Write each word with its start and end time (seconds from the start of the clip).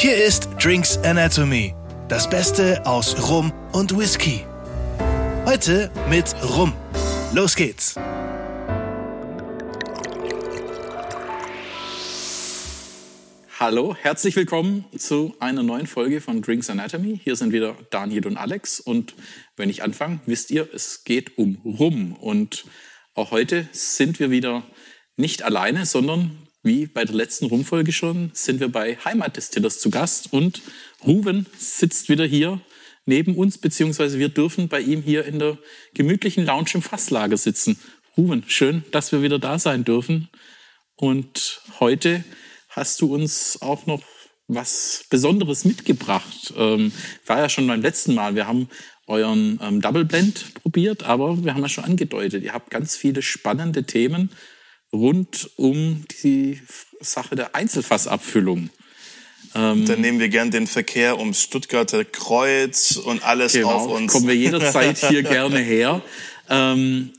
Hier 0.00 0.14
ist 0.14 0.50
Drinks 0.62 0.96
Anatomy, 0.98 1.74
das 2.08 2.30
Beste 2.30 2.86
aus 2.86 3.28
Rum 3.28 3.52
und 3.72 3.98
Whisky. 3.98 4.44
Heute 5.44 5.90
mit 6.08 6.36
Rum. 6.40 6.72
Los 7.34 7.56
geht's! 7.56 7.96
Hallo, 13.58 13.96
herzlich 14.00 14.36
willkommen 14.36 14.84
zu 14.96 15.34
einer 15.40 15.64
neuen 15.64 15.88
Folge 15.88 16.20
von 16.20 16.42
Drinks 16.42 16.70
Anatomy. 16.70 17.18
Hier 17.20 17.34
sind 17.34 17.50
wieder 17.50 17.74
Daniel 17.90 18.28
und 18.28 18.36
Alex 18.36 18.78
und 18.78 19.16
wenn 19.56 19.68
ich 19.68 19.82
anfange, 19.82 20.20
wisst 20.26 20.52
ihr, 20.52 20.68
es 20.72 21.02
geht 21.02 21.36
um 21.38 21.56
Rum 21.64 22.12
und 22.12 22.66
auch 23.14 23.32
heute 23.32 23.68
sind 23.72 24.20
wir 24.20 24.30
wieder 24.30 24.62
nicht 25.16 25.42
alleine, 25.42 25.86
sondern 25.86 26.47
wie 26.68 26.86
bei 26.86 27.04
der 27.04 27.16
letzten 27.16 27.46
Rumfolge 27.46 27.92
schon, 27.92 28.30
sind 28.34 28.60
wir 28.60 28.68
bei 28.68 28.96
Heimatdistillers 29.04 29.80
zu 29.80 29.90
Gast 29.90 30.32
und 30.32 30.62
Ruven 31.04 31.46
sitzt 31.56 32.08
wieder 32.08 32.26
hier 32.26 32.60
neben 33.06 33.34
uns, 33.36 33.58
beziehungsweise 33.58 34.18
wir 34.18 34.28
dürfen 34.28 34.68
bei 34.68 34.80
ihm 34.80 35.02
hier 35.02 35.24
in 35.24 35.38
der 35.38 35.56
gemütlichen 35.94 36.44
Lounge 36.44 36.70
im 36.74 36.82
Fasslager 36.82 37.38
sitzen. 37.38 37.80
Ruven, 38.16 38.44
schön, 38.46 38.84
dass 38.90 39.12
wir 39.12 39.22
wieder 39.22 39.38
da 39.38 39.58
sein 39.58 39.84
dürfen. 39.84 40.28
Und 40.94 41.62
heute 41.80 42.22
hast 42.68 43.00
du 43.00 43.14
uns 43.14 43.62
auch 43.62 43.86
noch 43.86 44.02
was 44.46 45.06
Besonderes 45.08 45.64
mitgebracht. 45.64 46.52
Ähm, 46.56 46.92
war 47.26 47.38
ja 47.38 47.48
schon 47.48 47.66
beim 47.66 47.80
letzten 47.80 48.14
Mal. 48.14 48.34
Wir 48.34 48.46
haben 48.46 48.68
euren 49.06 49.58
ähm, 49.62 49.80
Double 49.80 50.04
Blend 50.04 50.52
probiert, 50.54 51.04
aber 51.04 51.42
wir 51.42 51.54
haben 51.54 51.62
ja 51.62 51.68
schon 51.68 51.84
angedeutet, 51.84 52.44
ihr 52.44 52.52
habt 52.52 52.70
ganz 52.70 52.94
viele 52.94 53.22
spannende 53.22 53.84
Themen 53.84 54.30
rund 54.92 55.50
um 55.56 56.04
die 56.22 56.60
Sache 57.00 57.36
der 57.36 57.54
Einzelfassabfüllung. 57.54 58.70
Ähm, 59.54 59.86
Dann 59.86 60.00
nehmen 60.00 60.18
wir 60.18 60.28
gern 60.28 60.50
den 60.50 60.66
Verkehr 60.66 61.18
ums 61.18 61.42
Stuttgarter 61.42 62.04
Kreuz 62.04 62.96
und 62.96 63.22
alles 63.24 63.52
genau, 63.52 63.70
auf 63.70 63.86
uns. 63.90 64.12
Kommen 64.12 64.26
wir 64.26 64.36
jederzeit 64.36 64.98
hier 65.08 65.22
gerne 65.22 65.58
her. 65.58 66.02
Ähm, 66.48 67.12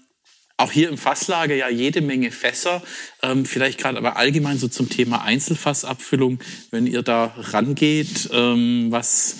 auch 0.57 0.71
hier 0.71 0.89
im 0.89 0.97
Fasslager 0.97 1.55
ja 1.55 1.69
jede 1.69 2.01
Menge 2.01 2.31
Fässer. 2.31 2.83
Ähm, 3.23 3.45
vielleicht 3.45 3.79
gerade 3.79 3.97
aber 3.97 4.17
allgemein 4.17 4.57
so 4.57 4.67
zum 4.67 4.89
Thema 4.89 5.23
Einzelfassabfüllung, 5.23 6.39
wenn 6.71 6.85
ihr 6.85 7.01
da 7.01 7.33
rangeht, 7.37 8.29
ähm, 8.33 8.87
was, 8.89 9.37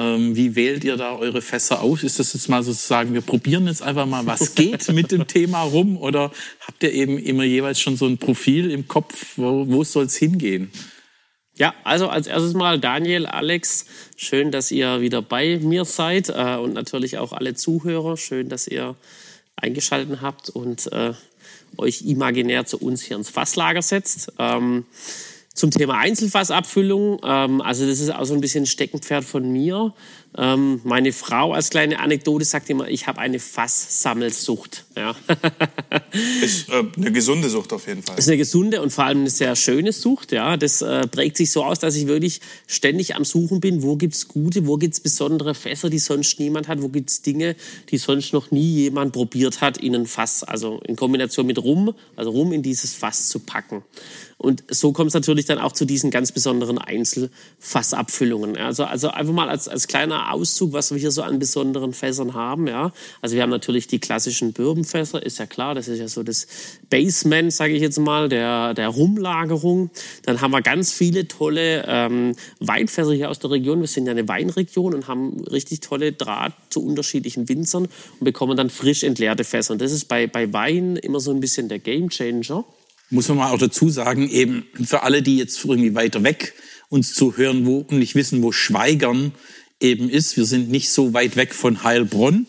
ähm, 0.00 0.34
wie 0.34 0.54
wählt 0.56 0.82
ihr 0.82 0.96
da 0.96 1.14
eure 1.14 1.42
Fässer 1.42 1.82
aus? 1.82 2.02
Ist 2.02 2.18
das 2.18 2.32
jetzt 2.32 2.48
mal 2.48 2.62
sozusagen, 2.62 3.12
wir 3.12 3.20
probieren 3.20 3.66
jetzt 3.66 3.82
einfach 3.82 4.06
mal, 4.06 4.24
was 4.24 4.54
geht 4.54 4.88
mit 4.92 5.12
dem 5.12 5.26
Thema 5.26 5.62
rum? 5.62 5.98
Oder 5.98 6.32
habt 6.60 6.82
ihr 6.82 6.92
eben 6.92 7.18
immer 7.18 7.44
jeweils 7.44 7.80
schon 7.80 7.96
so 7.96 8.06
ein 8.06 8.16
Profil 8.16 8.70
im 8.70 8.88
Kopf, 8.88 9.34
wo, 9.36 9.68
wo 9.68 9.84
soll 9.84 10.06
es 10.06 10.16
hingehen? 10.16 10.72
Ja, 11.54 11.74
also 11.84 12.08
als 12.08 12.26
erstes 12.26 12.54
mal 12.54 12.80
Daniel, 12.80 13.26
Alex, 13.26 13.84
schön, 14.16 14.50
dass 14.50 14.70
ihr 14.70 15.02
wieder 15.02 15.20
bei 15.20 15.58
mir 15.58 15.84
seid 15.84 16.30
äh, 16.30 16.56
und 16.56 16.72
natürlich 16.72 17.18
auch 17.18 17.34
alle 17.34 17.54
Zuhörer, 17.54 18.16
schön, 18.16 18.48
dass 18.48 18.66
ihr 18.66 18.96
eingeschaltet 19.56 20.22
habt 20.22 20.48
und 20.48 20.90
äh, 20.92 21.12
euch 21.76 22.02
imaginär 22.02 22.64
zu 22.64 22.78
uns 22.78 23.02
hier 23.02 23.18
ins 23.18 23.28
Fasslager 23.28 23.82
setzt. 23.82 24.32
Ähm, 24.38 24.86
zum 25.60 25.70
Thema 25.70 25.98
Einzelfassabfüllung, 25.98 27.20
ähm, 27.24 27.60
also 27.60 27.86
das 27.86 28.00
ist 28.00 28.12
auch 28.12 28.24
so 28.24 28.34
ein 28.34 28.40
bisschen 28.40 28.66
Steckenpferd 28.66 29.24
von 29.24 29.50
mir. 29.52 29.94
Ähm, 30.38 30.80
meine 30.84 31.12
Frau 31.12 31.52
als 31.52 31.70
kleine 31.70 31.98
Anekdote 31.98 32.44
sagt 32.44 32.70
immer, 32.70 32.88
ich 32.88 33.08
habe 33.08 33.18
eine 33.18 33.40
Fasssammelsucht. 33.40 34.84
Ja. 34.96 35.16
ist 36.42 36.68
äh, 36.68 36.84
eine 36.96 37.10
gesunde 37.10 37.48
Sucht 37.48 37.72
auf 37.72 37.88
jeden 37.88 38.02
Fall. 38.02 38.16
Ist 38.16 38.28
eine 38.28 38.36
gesunde 38.36 38.80
und 38.80 38.92
vor 38.92 39.04
allem 39.04 39.20
eine 39.20 39.30
sehr 39.30 39.56
schöne 39.56 39.92
Sucht. 39.92 40.30
Ja, 40.30 40.56
das 40.56 40.82
äh, 40.82 41.08
prägt 41.08 41.36
sich 41.36 41.50
so 41.50 41.64
aus, 41.64 41.80
dass 41.80 41.96
ich 41.96 42.06
wirklich 42.06 42.40
ständig 42.68 43.16
am 43.16 43.24
Suchen 43.24 43.60
bin. 43.60 43.82
Wo 43.82 43.96
gibt's 43.96 44.28
gute, 44.28 44.68
wo 44.68 44.76
gibt's 44.76 45.00
besondere 45.00 45.54
Fässer, 45.54 45.90
die 45.90 45.98
sonst 45.98 46.38
niemand 46.38 46.68
hat? 46.68 46.80
Wo 46.80 46.88
gibt's 46.88 47.22
Dinge, 47.22 47.56
die 47.90 47.98
sonst 47.98 48.32
noch 48.32 48.52
nie 48.52 48.74
jemand 48.74 49.12
probiert 49.12 49.60
hat, 49.60 49.78
in 49.78 49.96
ein 49.96 50.06
Fass, 50.06 50.44
also 50.44 50.80
in 50.86 50.94
Kombination 50.94 51.46
mit 51.46 51.58
Rum, 51.58 51.92
also 52.14 52.30
Rum 52.30 52.52
in 52.52 52.62
dieses 52.62 52.94
Fass 52.94 53.28
zu 53.28 53.40
packen. 53.40 53.82
Und 54.38 54.64
so 54.70 54.92
kommt 54.92 55.08
es 55.08 55.14
natürlich 55.14 55.44
dann 55.44 55.58
auch 55.58 55.72
zu 55.72 55.84
diesen 55.84 56.10
ganz 56.10 56.32
besonderen 56.32 56.78
Einzelfassabfüllungen. 56.78 58.56
Also, 58.56 58.84
also 58.84 59.08
einfach 59.10 59.34
mal 59.34 59.50
als, 59.50 59.68
als 59.68 59.86
kleiner 59.86 60.19
Auszug, 60.28 60.72
was 60.72 60.90
wir 60.90 60.98
hier 60.98 61.10
so 61.10 61.22
an 61.22 61.38
besonderen 61.38 61.92
Fässern 61.92 62.34
haben. 62.34 62.66
Ja. 62.66 62.92
Also 63.20 63.34
wir 63.36 63.42
haben 63.42 63.50
natürlich 63.50 63.86
die 63.86 63.98
klassischen 63.98 64.52
Bourbonfässer, 64.52 65.24
ist 65.24 65.38
ja 65.38 65.46
klar, 65.46 65.74
das 65.74 65.88
ist 65.88 65.98
ja 65.98 66.08
so 66.08 66.22
das 66.22 66.46
Basement, 66.90 67.52
sage 67.52 67.72
ich 67.72 67.80
jetzt 67.80 67.98
mal, 67.98 68.28
der, 68.28 68.74
der 68.74 68.88
Rumlagerung. 68.88 69.90
Dann 70.24 70.40
haben 70.40 70.50
wir 70.50 70.62
ganz 70.62 70.92
viele 70.92 71.28
tolle 71.28 71.84
ähm, 71.88 72.34
Weinfässer 72.58 73.12
hier 73.12 73.30
aus 73.30 73.38
der 73.38 73.50
Region. 73.50 73.80
Wir 73.80 73.88
sind 73.88 74.06
ja 74.06 74.12
eine 74.12 74.28
Weinregion 74.28 74.94
und 74.94 75.08
haben 75.08 75.40
richtig 75.44 75.80
tolle 75.80 76.12
Draht 76.12 76.52
zu 76.70 76.84
unterschiedlichen 76.84 77.48
Winzern 77.48 77.84
und 78.18 78.24
bekommen 78.24 78.56
dann 78.56 78.70
frisch 78.70 79.02
entleerte 79.02 79.44
Fässer. 79.44 79.72
Und 79.72 79.80
das 79.80 79.92
ist 79.92 80.06
bei, 80.06 80.26
bei 80.26 80.52
Wein 80.52 80.96
immer 80.96 81.20
so 81.20 81.30
ein 81.30 81.40
bisschen 81.40 81.68
der 81.68 81.78
Gamechanger 81.78 82.64
muss 83.10 83.28
man 83.28 83.38
mal 83.38 83.50
auch 83.50 83.58
dazu 83.58 83.90
sagen, 83.90 84.30
eben 84.30 84.66
für 84.84 85.02
alle, 85.02 85.22
die 85.22 85.36
jetzt 85.36 85.64
irgendwie 85.64 85.94
weiter 85.94 86.22
weg 86.22 86.54
uns 86.88 87.14
zuhören 87.14 87.66
wo, 87.66 87.78
und 87.78 87.98
nicht 87.98 88.14
wissen, 88.14 88.42
wo 88.42 88.52
Schweigern 88.52 89.32
eben 89.80 90.08
ist. 90.08 90.36
Wir 90.36 90.44
sind 90.44 90.70
nicht 90.70 90.90
so 90.90 91.12
weit 91.14 91.36
weg 91.36 91.54
von 91.54 91.82
Heilbronn, 91.82 92.46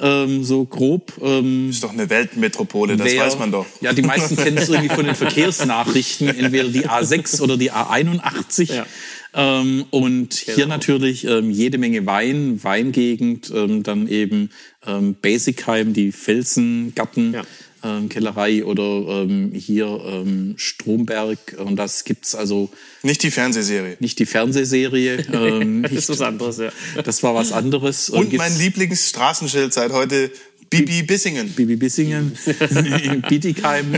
ähm, 0.00 0.44
so 0.44 0.64
grob. 0.64 1.12
Ähm, 1.22 1.70
ist 1.70 1.82
doch 1.82 1.92
eine 1.92 2.10
Weltmetropole, 2.10 2.96
das 2.96 3.12
wer, 3.12 3.26
weiß 3.26 3.38
man 3.38 3.52
doch. 3.52 3.66
Ja, 3.80 3.92
die 3.92 4.02
meisten 4.02 4.36
kennen 4.36 4.58
es 4.58 4.68
irgendwie 4.68 4.94
von 4.94 5.06
den 5.06 5.14
Verkehrsnachrichten, 5.14 6.28
entweder 6.28 6.68
die 6.68 6.88
A6 6.88 7.40
oder 7.40 7.56
die 7.56 7.72
A81. 7.72 8.74
Ja. 8.74 8.86
Ähm, 9.34 9.86
und 9.90 10.44
genau. 10.44 10.56
hier 10.56 10.66
natürlich 10.66 11.24
ähm, 11.24 11.50
jede 11.50 11.78
Menge 11.78 12.04
Wein, 12.04 12.62
Weingegend, 12.62 13.50
ähm, 13.54 13.82
dann 13.82 14.08
eben 14.08 14.50
ähm, 14.86 15.16
Basicheim, 15.20 15.92
die 15.94 16.12
Felsengarten. 16.12 17.34
Ja 17.34 17.44
ähm, 17.82 18.08
Kellerei 18.08 18.64
oder 18.64 19.22
ähm, 19.22 19.52
hier 19.54 19.86
ähm, 20.06 20.54
Stromberg. 20.56 21.56
Und 21.58 21.76
das 21.76 22.04
gibt's 22.04 22.34
also. 22.34 22.70
Nicht 23.02 23.22
die 23.22 23.30
Fernsehserie. 23.30 23.96
Nicht 24.00 24.18
die 24.18 24.26
Fernsehserie. 24.26 25.26
Ähm, 25.32 25.82
das 25.82 25.92
ist 25.92 26.08
was 26.10 26.20
anderes, 26.20 26.58
ja. 26.58 26.70
Das 27.04 27.22
war 27.22 27.34
was 27.34 27.52
anderes. 27.52 28.10
Und, 28.10 28.26
Und 28.26 28.34
mein 28.34 28.56
Lieblingsstraßenschild 28.56 29.72
seit 29.72 29.92
heute. 29.92 30.30
Bibi 30.72 31.02
Bissingen. 31.02 31.50
Bibi 31.50 31.76
Bissingen, 31.76 32.32
in 33.04 33.22
Bietigheim, 33.22 33.96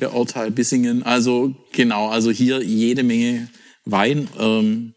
der 0.00 0.14
Ortteil 0.14 0.50
Bissingen. 0.50 1.02
Also 1.02 1.54
genau, 1.72 2.08
also 2.08 2.30
hier 2.30 2.62
jede 2.62 3.02
Menge 3.02 3.48
Wein 3.84 4.28
ähm, 4.38 4.94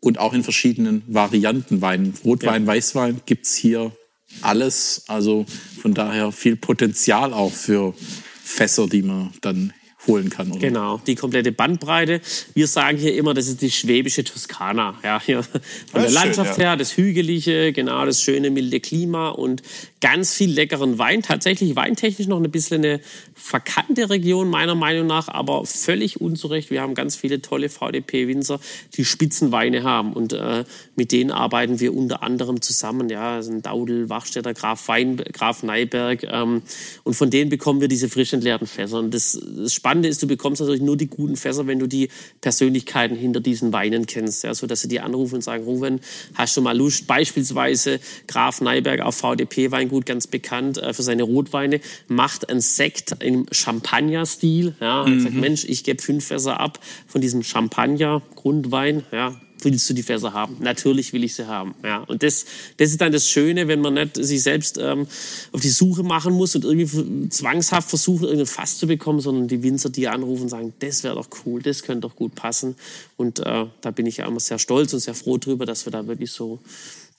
und 0.00 0.18
auch 0.18 0.34
in 0.34 0.42
verschiedenen 0.42 1.02
Varianten 1.06 1.80
Wein. 1.80 2.12
Rotwein, 2.24 2.62
ja. 2.62 2.68
Weißwein 2.68 3.22
gibt's 3.24 3.54
hier 3.54 3.92
alles. 4.40 5.04
Also 5.08 5.46
von 5.80 5.94
daher 5.94 6.32
viel 6.32 6.56
Potenzial 6.56 7.32
auch 7.32 7.52
für 7.52 7.94
Fässer, 8.42 8.86
die 8.86 9.02
man 9.02 9.32
dann 9.40 9.72
holen 10.06 10.30
kann. 10.30 10.50
Oder? 10.50 10.60
Genau, 10.60 11.00
die 11.06 11.14
komplette 11.14 11.52
Bandbreite. 11.52 12.20
Wir 12.54 12.66
sagen 12.66 12.98
hier 12.98 13.14
immer, 13.14 13.34
das 13.34 13.46
ist 13.48 13.62
die 13.62 13.70
schwäbische 13.70 14.24
Toskana. 14.24 14.98
Ja, 15.02 15.20
hier 15.24 15.42
von 15.42 15.62
der 15.94 16.10
Landschaft 16.10 16.54
schön, 16.54 16.62
ja. 16.62 16.70
her, 16.70 16.76
das 16.76 16.96
hügelige, 16.96 17.72
genau, 17.72 18.04
das 18.04 18.22
schöne 18.22 18.50
milde 18.50 18.80
Klima 18.80 19.30
und 19.30 19.62
ganz 20.02 20.34
viel 20.34 20.50
leckeren 20.50 20.98
Wein. 20.98 21.22
Tatsächlich 21.22 21.76
weintechnisch 21.76 22.26
noch 22.26 22.42
ein 22.42 22.50
bisschen 22.50 22.84
eine 22.84 23.00
verkannte 23.34 24.10
Region 24.10 24.50
meiner 24.50 24.74
Meinung 24.74 25.06
nach, 25.06 25.28
aber 25.28 25.64
völlig 25.64 26.20
unzurecht. 26.20 26.70
Wir 26.70 26.82
haben 26.82 26.94
ganz 26.94 27.14
viele 27.14 27.40
tolle 27.40 27.68
VDP-Winzer, 27.68 28.60
die 28.96 29.04
Spitzenweine 29.04 29.84
haben 29.84 30.12
und 30.12 30.32
äh, 30.32 30.64
mit 30.96 31.12
denen 31.12 31.30
arbeiten 31.30 31.78
wir 31.78 31.94
unter 31.94 32.22
anderem 32.24 32.60
zusammen. 32.60 33.08
Ja, 33.10 33.42
sind 33.42 33.64
Daudel, 33.64 34.10
Wachstädter, 34.10 34.54
Graf 34.54 34.88
Wein, 34.88 35.18
Graf 35.32 35.62
Neiberg 35.62 36.24
ähm, 36.24 36.62
und 37.04 37.14
von 37.14 37.30
denen 37.30 37.48
bekommen 37.48 37.80
wir 37.80 37.88
diese 37.88 38.08
frisch 38.08 38.32
entleerten 38.32 38.66
Fässer. 38.66 38.98
Und 38.98 39.14
das, 39.14 39.40
das 39.56 39.72
Spannende 39.72 40.08
ist, 40.08 40.20
du 40.20 40.26
bekommst 40.26 40.60
natürlich 40.60 40.82
nur 40.82 40.96
die 40.96 41.06
guten 41.06 41.36
Fässer, 41.36 41.68
wenn 41.68 41.78
du 41.78 41.86
die 41.86 42.08
Persönlichkeiten 42.40 43.16
hinter 43.16 43.38
diesen 43.38 43.72
Weinen 43.72 44.06
kennst, 44.06 44.42
ja, 44.42 44.52
so 44.52 44.66
dass 44.66 44.80
sie 44.80 44.88
die 44.88 44.98
anrufen 44.98 45.36
und 45.36 45.42
sagen, 45.42 45.62
Ruven, 45.62 46.00
hast 46.34 46.56
du 46.56 46.60
mal 46.60 46.76
Lust? 46.76 47.06
Beispielsweise 47.06 48.00
Graf 48.26 48.60
Neiberg 48.60 49.00
auf 49.00 49.14
VDP-Wein 49.14 49.91
Weingut 49.92 50.06
ganz 50.06 50.26
bekannt 50.26 50.78
äh, 50.78 50.92
für 50.92 51.02
seine 51.02 51.22
Rotweine, 51.22 51.80
macht 52.08 52.48
ein 52.48 52.60
Sekt 52.60 53.14
im 53.20 53.46
Champagner-Stil. 53.50 54.74
Ja, 54.80 55.04
mhm. 55.06 55.20
sagt, 55.20 55.34
Mensch, 55.34 55.64
ich 55.64 55.84
gebe 55.84 56.02
fünf 56.02 56.26
Fässer 56.26 56.58
ab 56.58 56.80
von 57.06 57.20
diesem 57.20 57.42
Champagner-Grundwein. 57.42 59.04
Ja, 59.12 59.38
willst 59.60 59.88
du 59.88 59.94
die 59.94 60.02
Fässer 60.02 60.32
haben? 60.32 60.56
Natürlich 60.60 61.12
will 61.12 61.22
ich 61.22 61.34
sie 61.34 61.46
haben. 61.46 61.74
Ja, 61.84 61.98
und 61.98 62.22
das, 62.22 62.46
das 62.78 62.90
ist 62.90 63.00
dann 63.00 63.12
das 63.12 63.28
Schöne, 63.28 63.68
wenn 63.68 63.80
man 63.80 63.94
nicht 63.94 64.16
sich 64.16 64.42
selbst 64.42 64.78
ähm, 64.80 65.06
auf 65.52 65.60
die 65.60 65.68
Suche 65.68 66.02
machen 66.02 66.32
muss 66.32 66.56
und 66.56 66.64
irgendwie 66.64 67.28
zwangshaft 67.28 67.88
versuchen, 67.88 68.24
irgendein 68.24 68.46
Fass 68.46 68.78
zu 68.78 68.86
bekommen, 68.86 69.20
sondern 69.20 69.46
die 69.46 69.62
Winzer, 69.62 69.90
die 69.90 70.08
anrufen, 70.08 70.48
sagen, 70.48 70.72
das 70.80 71.04
wäre 71.04 71.14
doch 71.14 71.28
cool, 71.44 71.62
das 71.62 71.82
könnte 71.82 72.08
doch 72.08 72.16
gut 72.16 72.34
passen. 72.34 72.74
Und 73.16 73.40
äh, 73.40 73.66
da 73.80 73.90
bin 73.90 74.06
ich 74.06 74.16
ja 74.16 74.26
immer 74.26 74.40
sehr 74.40 74.58
stolz 74.58 74.92
und 74.94 75.00
sehr 75.00 75.14
froh 75.14 75.38
drüber, 75.38 75.66
dass 75.66 75.86
wir 75.86 75.92
da 75.92 76.06
wirklich 76.06 76.32
so 76.32 76.58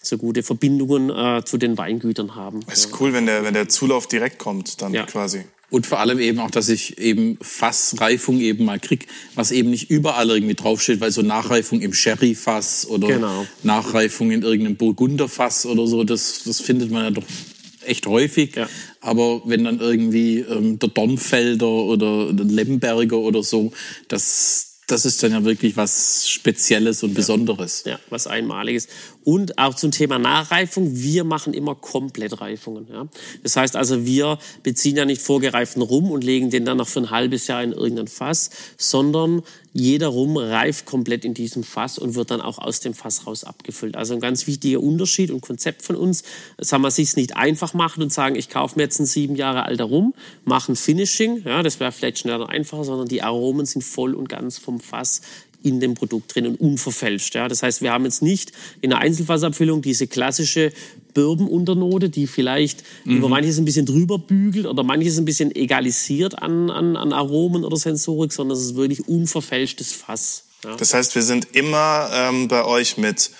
so 0.05 0.17
gute 0.17 0.43
Verbindungen 0.43 1.09
äh, 1.09 1.43
zu 1.45 1.57
den 1.57 1.77
Weingütern 1.77 2.35
haben. 2.35 2.59
Es 2.67 2.85
ist 2.85 2.99
cool, 2.99 3.13
wenn 3.13 3.25
der, 3.25 3.43
wenn 3.43 3.53
der 3.53 3.69
Zulauf 3.69 4.07
direkt 4.07 4.37
kommt, 4.37 4.81
dann 4.81 4.93
ja. 4.93 5.05
quasi. 5.05 5.43
Und 5.69 5.87
vor 5.87 5.99
allem 5.99 6.19
eben 6.19 6.37
auch, 6.37 6.51
dass 6.51 6.69
ich 6.69 6.99
eben 6.99 7.39
Fassreifung 7.41 8.39
eben 8.39 8.63
mal 8.63 8.79
krieg, 8.79 9.07
was 9.33 9.51
eben 9.51 9.71
nicht 9.71 9.89
überall 9.89 10.29
irgendwie 10.29 10.53
draufsteht, 10.53 11.01
weil 11.01 11.09
so 11.09 11.23
Nachreifung 11.23 11.81
im 11.81 11.93
Sherry-Fass 11.93 12.85
oder 12.85 13.07
genau. 13.07 13.47
Nachreifung 13.63 14.29
in 14.29 14.43
irgendeinem 14.43 14.75
Burgunderfass 14.75 15.65
oder 15.65 15.87
so, 15.87 16.03
das, 16.03 16.43
das 16.45 16.61
findet 16.61 16.91
man 16.91 17.05
ja 17.05 17.11
doch 17.11 17.23
echt 17.85 18.05
häufig. 18.05 18.55
Ja. 18.55 18.69
Aber 19.01 19.41
wenn 19.45 19.63
dann 19.63 19.79
irgendwie 19.79 20.41
ähm, 20.41 20.77
der 20.77 20.89
Dornfelder 20.89 21.67
oder 21.67 22.31
der 22.31 22.45
Lemberger 22.45 23.17
oder 23.17 23.41
so, 23.41 23.71
das, 24.09 24.72
das 24.87 25.05
ist 25.05 25.23
dann 25.23 25.31
ja 25.31 25.43
wirklich 25.43 25.77
was 25.77 26.27
Spezielles 26.27 27.03
und 27.03 27.13
Besonderes. 27.13 27.83
Ja, 27.85 27.99
was 28.09 28.27
Einmaliges. 28.27 28.87
Und 29.23 29.57
auch 29.57 29.75
zum 29.75 29.91
Thema 29.91 30.19
Nachreifung, 30.19 30.89
wir 30.95 31.23
machen 31.23 31.53
immer 31.53 31.75
Komplettreifungen. 31.75 32.87
Ja? 32.91 33.07
Das 33.43 33.55
heißt 33.55 33.75
also, 33.75 34.05
wir 34.05 34.37
beziehen 34.63 34.97
ja 34.97 35.05
nicht 35.05 35.21
vorgereiften 35.21 35.81
Rum 35.81 36.11
und 36.11 36.23
legen 36.23 36.49
den 36.49 36.65
dann 36.65 36.77
noch 36.77 36.87
für 36.87 36.99
ein 36.99 37.11
halbes 37.11 37.47
Jahr 37.47 37.63
in 37.63 37.71
irgendein 37.71 38.07
Fass, 38.07 38.49
sondern 38.77 39.43
jeder 39.73 40.07
Rum 40.07 40.37
reift 40.37 40.85
komplett 40.85 41.25
in 41.25 41.33
diesem 41.33 41.63
Fass 41.63 41.97
und 41.97 42.13
wird 42.13 42.29
dann 42.29 42.41
auch 42.41 42.59
aus 42.59 42.79
dem 42.79 42.93
Fass 42.93 43.25
raus 43.25 43.43
abgefüllt. 43.43 43.95
Also 43.95 44.13
ein 44.13 44.19
ganz 44.19 44.45
wichtiger 44.45 44.79
Unterschied 44.79 45.31
und 45.31 45.41
Konzept 45.41 45.81
von 45.81 45.95
uns. 45.95 46.23
Sagen 46.59 46.83
wir, 46.83 46.91
sich 46.91 47.15
nicht 47.15 47.35
einfach 47.35 47.73
machen 47.73 48.03
und 48.03 48.13
sagen, 48.13 48.35
ich 48.35 48.49
kaufe 48.49 48.77
mir 48.77 48.83
jetzt 48.83 48.99
einen 48.99 49.07
sieben 49.07 49.35
Jahre 49.35 49.63
alter 49.63 49.85
Rum, 49.85 50.13
mache 50.45 50.71
ein 50.71 50.75
Finishing, 50.75 51.43
ja, 51.43 51.63
das 51.63 51.79
wäre 51.79 51.91
vielleicht 51.91 52.19
schneller 52.19 52.41
und 52.41 52.49
einfacher, 52.49 52.83
sondern 52.83 53.07
die 53.07 53.23
Aromen 53.23 53.65
sind 53.65 53.83
voll 53.83 54.13
und 54.13 54.29
ganz 54.29 54.59
vom 54.59 54.79
Fass 54.79 55.21
in 55.63 55.79
dem 55.79 55.95
Produkt 55.95 56.35
drin 56.35 56.47
und 56.47 56.59
unverfälscht. 56.59 57.35
Ja. 57.35 57.47
Das 57.47 57.63
heißt, 57.63 57.81
wir 57.81 57.91
haben 57.91 58.05
jetzt 58.05 58.21
nicht 58.21 58.51
in 58.81 58.89
der 58.91 58.99
Einzelfassabfüllung 58.99 59.81
diese 59.81 60.07
klassische 60.07 60.71
Birbenunternote, 61.13 62.09
die 62.09 62.27
vielleicht 62.27 62.83
mhm. 63.05 63.17
über 63.17 63.29
manches 63.29 63.57
ein 63.57 63.65
bisschen 63.65 63.85
drüber 63.85 64.19
bügelt 64.19 64.65
oder 64.65 64.83
manches 64.83 65.17
ein 65.17 65.25
bisschen 65.25 65.55
egalisiert 65.55 66.41
an, 66.41 66.69
an, 66.69 66.95
an 66.95 67.13
Aromen 67.13 67.63
oder 67.63 67.77
Sensorik, 67.77 68.33
sondern 68.33 68.57
es 68.57 68.63
ist 68.63 68.75
wirklich 68.75 69.07
unverfälschtes 69.07 69.93
Fass. 69.93 70.45
Ja. 70.63 70.75
Das 70.75 70.93
heißt, 70.93 71.15
wir 71.15 71.23
sind 71.23 71.55
immer 71.55 72.09
ähm, 72.13 72.47
bei 72.47 72.65
euch 72.65 72.97
mit 72.97 73.31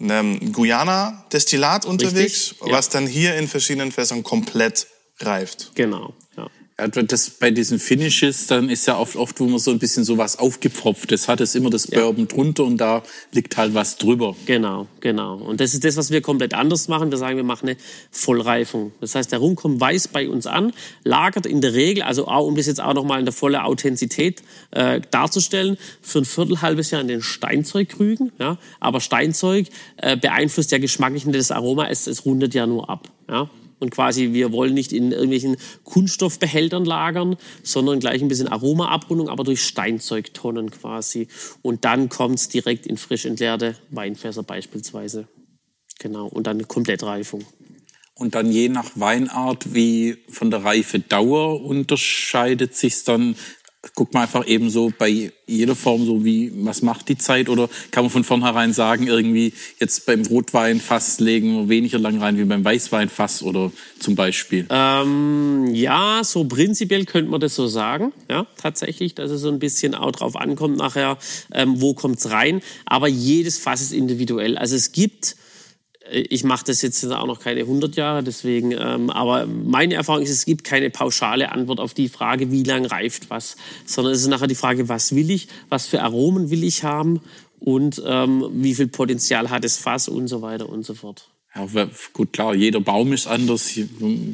einem 0.00 0.52
Guyana-Destillat 0.52 1.86
unterwegs, 1.86 2.50
Richtig, 2.50 2.72
was 2.72 2.88
dann 2.88 3.06
hier 3.06 3.36
in 3.36 3.48
verschiedenen 3.48 3.92
Fässern 3.92 4.22
komplett 4.22 4.86
reift. 5.20 5.70
Genau. 5.74 6.14
Ja. 6.78 6.88
Das, 6.88 7.30
bei 7.30 7.50
diesen 7.50 7.78
Finishes, 7.78 8.48
dann 8.48 8.68
ist 8.68 8.86
ja 8.86 8.98
oft, 8.98 9.14
oft, 9.14 9.38
wo 9.38 9.46
man 9.46 9.58
so 9.58 9.70
ein 9.70 9.78
bisschen 9.78 10.04
sowas 10.04 10.38
aufgepfropftes 10.38 11.28
hat, 11.28 11.40
ist 11.40 11.54
immer 11.54 11.70
das 11.70 11.86
Bourbon 11.86 12.26
ja. 12.28 12.34
drunter 12.34 12.64
und 12.64 12.78
da 12.78 13.02
liegt 13.32 13.56
halt 13.56 13.74
was 13.74 13.96
drüber. 13.96 14.34
Genau, 14.46 14.88
genau. 15.00 15.36
Und 15.36 15.60
das 15.60 15.74
ist 15.74 15.84
das, 15.84 15.96
was 15.96 16.10
wir 16.10 16.20
komplett 16.20 16.52
anders 16.52 16.88
machen. 16.88 17.10
Wir 17.10 17.18
sagen, 17.18 17.36
wir 17.36 17.44
machen 17.44 17.68
eine 17.68 17.76
Vollreifung. 18.10 18.92
Das 19.00 19.14
heißt, 19.14 19.30
der 19.30 19.38
Rum 19.38 19.54
kommt 19.54 19.80
weiß 19.80 20.08
bei 20.08 20.28
uns 20.28 20.46
an, 20.46 20.72
lagert 21.04 21.46
in 21.46 21.60
der 21.60 21.74
Regel, 21.74 22.02
also 22.02 22.26
auch, 22.26 22.46
um 22.46 22.56
das 22.56 22.66
jetzt 22.66 22.80
auch 22.80 22.94
nochmal 22.94 23.20
in 23.20 23.24
der 23.24 23.34
volle 23.34 23.62
Authentizität 23.62 24.42
äh, 24.72 25.00
darzustellen, 25.10 25.78
für 26.02 26.18
ein 26.18 26.24
Viertelhalbes 26.24 26.90
Jahr 26.90 27.00
in 27.00 27.08
den 27.08 27.22
Steinzeugkrügen. 27.22 28.32
Ja? 28.40 28.58
Aber 28.80 29.00
Steinzeug 29.00 29.68
äh, 29.98 30.16
beeinflusst 30.16 30.72
ja 30.72 30.78
geschmacklich 30.78 31.24
nicht 31.24 31.38
das 31.38 31.52
Aroma, 31.52 31.86
es, 31.86 32.08
es 32.08 32.24
rundet 32.24 32.52
ja 32.54 32.66
nur 32.66 32.90
ab. 32.90 33.08
Ja? 33.28 33.48
Und 33.84 33.90
quasi, 33.90 34.32
wir 34.32 34.50
wollen 34.50 34.72
nicht 34.72 34.92
in 34.92 35.12
irgendwelchen 35.12 35.56
Kunststoffbehältern 35.84 36.86
lagern, 36.86 37.36
sondern 37.62 38.00
gleich 38.00 38.22
ein 38.22 38.28
bisschen 38.28 38.48
Aromaabrundung, 38.48 39.28
aber 39.28 39.44
durch 39.44 39.62
Steinzeugtonnen 39.62 40.70
quasi. 40.70 41.28
Und 41.60 41.84
dann 41.84 42.08
kommt 42.08 42.38
es 42.38 42.48
direkt 42.48 42.86
in 42.86 42.96
frisch 42.96 43.26
entleerte 43.26 43.76
Weinfässer 43.90 44.42
beispielsweise. 44.42 45.28
Genau. 45.98 46.26
Und 46.26 46.46
dann 46.46 46.56
eine 46.56 46.64
Komplettreifung. 46.64 47.44
Und 48.14 48.34
dann 48.34 48.50
je 48.50 48.70
nach 48.70 48.90
Weinart, 48.94 49.74
wie 49.74 50.16
von 50.30 50.50
der 50.50 50.64
Reifedauer 50.64 51.62
unterscheidet 51.62 52.74
sich 52.74 53.04
dann 53.04 53.36
guckt 53.94 54.14
man 54.14 54.22
einfach 54.22 54.46
eben 54.46 54.70
so 54.70 54.92
bei 54.96 55.32
jeder 55.46 55.74
Form 55.74 56.06
so 56.06 56.24
wie, 56.24 56.52
was 56.64 56.82
macht 56.82 57.08
die 57.08 57.18
Zeit 57.18 57.48
oder 57.48 57.68
kann 57.90 58.04
man 58.04 58.10
von 58.10 58.24
vornherein 58.24 58.72
sagen, 58.72 59.06
irgendwie 59.06 59.52
jetzt 59.78 60.06
beim 60.06 60.24
Rotweinfass 60.24 61.20
legen 61.20 61.54
wir 61.54 61.68
weniger 61.68 61.98
lang 61.98 62.20
rein 62.20 62.38
wie 62.38 62.44
beim 62.44 62.64
Weißweinfass 62.64 63.42
oder 63.42 63.70
zum 64.00 64.14
Beispiel? 64.14 64.66
Ähm, 64.70 65.74
ja, 65.74 66.22
so 66.24 66.44
prinzipiell 66.44 67.04
könnte 67.04 67.30
man 67.30 67.40
das 67.40 67.54
so 67.54 67.66
sagen, 67.66 68.12
ja, 68.30 68.46
tatsächlich, 68.56 69.14
dass 69.14 69.30
es 69.30 69.42
so 69.42 69.48
ein 69.48 69.58
bisschen 69.58 69.94
auch 69.94 70.12
drauf 70.12 70.36
ankommt 70.36 70.78
nachher, 70.78 71.18
ähm, 71.52 71.80
wo 71.80 71.94
kommt's 71.94 72.30
rein, 72.30 72.62
aber 72.86 73.08
jedes 73.08 73.58
Fass 73.58 73.82
ist 73.82 73.92
individuell. 73.92 74.56
Also 74.56 74.76
es 74.76 74.92
gibt 74.92 75.36
ich 76.14 76.44
mache 76.44 76.64
das 76.66 76.82
jetzt 76.82 77.04
auch 77.04 77.26
noch 77.26 77.40
keine 77.40 77.60
100 77.60 77.96
Jahre, 77.96 78.22
deswegen, 78.22 78.72
ähm, 78.72 79.10
aber 79.10 79.46
meine 79.46 79.94
Erfahrung 79.94 80.22
ist, 80.22 80.30
es 80.30 80.44
gibt 80.44 80.64
keine 80.64 80.90
pauschale 80.90 81.52
Antwort 81.52 81.80
auf 81.80 81.94
die 81.94 82.08
Frage, 82.08 82.50
wie 82.50 82.62
lang 82.62 82.86
reift 82.86 83.30
was, 83.30 83.56
sondern 83.84 84.12
es 84.12 84.20
ist 84.20 84.28
nachher 84.28 84.46
die 84.46 84.54
Frage, 84.54 84.88
was 84.88 85.14
will 85.14 85.30
ich, 85.30 85.48
was 85.68 85.86
für 85.86 86.02
Aromen 86.02 86.50
will 86.50 86.64
ich 86.64 86.84
haben 86.84 87.20
und 87.58 88.02
ähm, 88.06 88.48
wie 88.52 88.74
viel 88.74 88.88
Potenzial 88.88 89.50
hat 89.50 89.64
das 89.64 89.76
Fass 89.76 90.08
und 90.08 90.28
so 90.28 90.42
weiter 90.42 90.68
und 90.68 90.84
so 90.84 90.94
fort. 90.94 91.30
Ja, 91.54 91.88
gut, 92.12 92.32
klar, 92.32 92.54
jeder 92.54 92.80
Baum 92.80 93.12
ist 93.12 93.26
anders, 93.26 93.78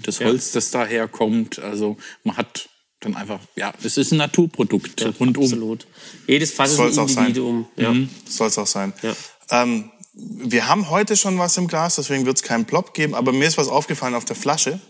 das 0.02 0.20
Holz, 0.20 0.48
ja. 0.48 0.54
das 0.54 0.70
daherkommt, 0.70 1.58
also 1.58 1.96
man 2.24 2.36
hat 2.36 2.68
dann 3.00 3.16
einfach, 3.16 3.40
ja, 3.56 3.72
es 3.82 3.96
ist 3.96 4.12
ein 4.12 4.18
Naturprodukt 4.18 5.00
ja, 5.00 5.10
rundum. 5.18 5.44
Absolut. 5.44 5.86
Jedes 6.26 6.52
Fass 6.52 6.72
ist 6.72 6.80
ein 6.80 7.08
Individuum. 7.08 7.66
Ja. 7.76 7.92
Mhm. 7.92 8.10
Soll 8.28 8.48
es 8.48 8.58
auch 8.58 8.66
sein. 8.66 8.92
Ja. 9.02 9.14
Ähm, 9.50 9.90
wir 10.12 10.68
haben 10.68 10.90
heute 10.90 11.16
schon 11.16 11.38
was 11.38 11.56
im 11.56 11.68
Glas, 11.68 11.96
deswegen 11.96 12.26
wird 12.26 12.36
es 12.36 12.42
keinen 12.42 12.64
Plop 12.64 12.94
geben, 12.94 13.14
aber 13.14 13.32
mir 13.32 13.46
ist 13.46 13.58
was 13.58 13.68
aufgefallen 13.68 14.14
auf 14.14 14.24
der 14.24 14.36
Flasche. 14.36 14.80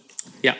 Ja. 0.43 0.57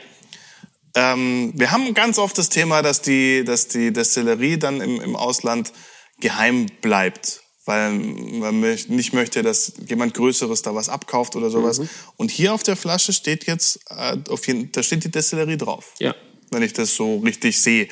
Ähm, 0.95 1.53
wir 1.55 1.71
haben 1.71 1.95
ganz 1.95 2.19
oft 2.19 2.37
das 2.37 2.49
Thema, 2.49 2.83
dass 2.83 3.01
die, 3.01 3.45
dass 3.45 3.69
die 3.69 3.93
Destillerie 3.93 4.59
dann 4.59 4.81
im, 4.81 5.01
im 5.01 5.17
Ausland 5.17 5.73
geheim 6.19 6.67
bleibt, 6.83 7.43
weil 7.65 7.93
man 7.93 8.61
nicht 8.61 9.13
möchte, 9.13 9.43
dass 9.43 9.73
jemand 9.87 10.15
Größeres 10.15 10.63
da 10.63 10.75
was 10.75 10.89
abkauft 10.89 11.37
oder 11.37 11.51
sowas. 11.51 11.79
Mhm. 11.79 11.89
Und 12.17 12.31
hier 12.31 12.53
auf 12.53 12.63
der 12.63 12.77
Flasche 12.77 13.13
steht 13.13 13.47
jetzt, 13.47 13.81
äh, 13.89 14.17
auf 14.29 14.47
jeden, 14.47 14.73
da 14.73 14.83
steht 14.83 15.05
die 15.05 15.11
Destillerie 15.11 15.57
drauf. 15.57 15.95
Ja. 15.99 16.15
Wenn 16.51 16.63
ich 16.63 16.73
das 16.73 16.95
so 16.95 17.19
richtig 17.19 17.61
sehe. 17.63 17.89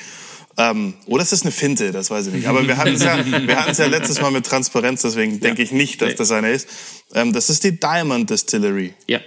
Ähm, 0.57 0.95
oder 1.05 1.23
ist 1.23 1.31
das 1.31 1.43
eine 1.43 1.51
Finte? 1.51 1.91
Das 1.91 2.09
weiß 2.09 2.27
ich 2.27 2.33
nicht. 2.33 2.47
Aber 2.47 2.67
wir 2.67 2.77
hatten 2.77 2.93
es 2.93 3.03
ja, 3.03 3.25
wir 3.25 3.55
ja 3.55 3.85
letztes 3.85 4.21
Mal 4.21 4.31
mit 4.31 4.45
Transparenz, 4.45 5.01
deswegen 5.01 5.33
ja. 5.33 5.39
denke 5.39 5.61
ich 5.61 5.71
nicht, 5.71 6.01
dass 6.01 6.15
das 6.15 6.31
eine 6.31 6.51
ist. 6.51 6.67
Ähm, 7.13 7.33
das 7.33 7.49
ist 7.49 7.63
die 7.63 7.79
Diamond 7.79 8.29
Distillery. 8.29 8.93
Ja. 9.07 9.21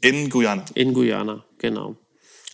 In 0.00 0.30
Guyana. 0.30 0.64
In 0.74 0.94
Guyana, 0.94 1.44
genau. 1.58 1.96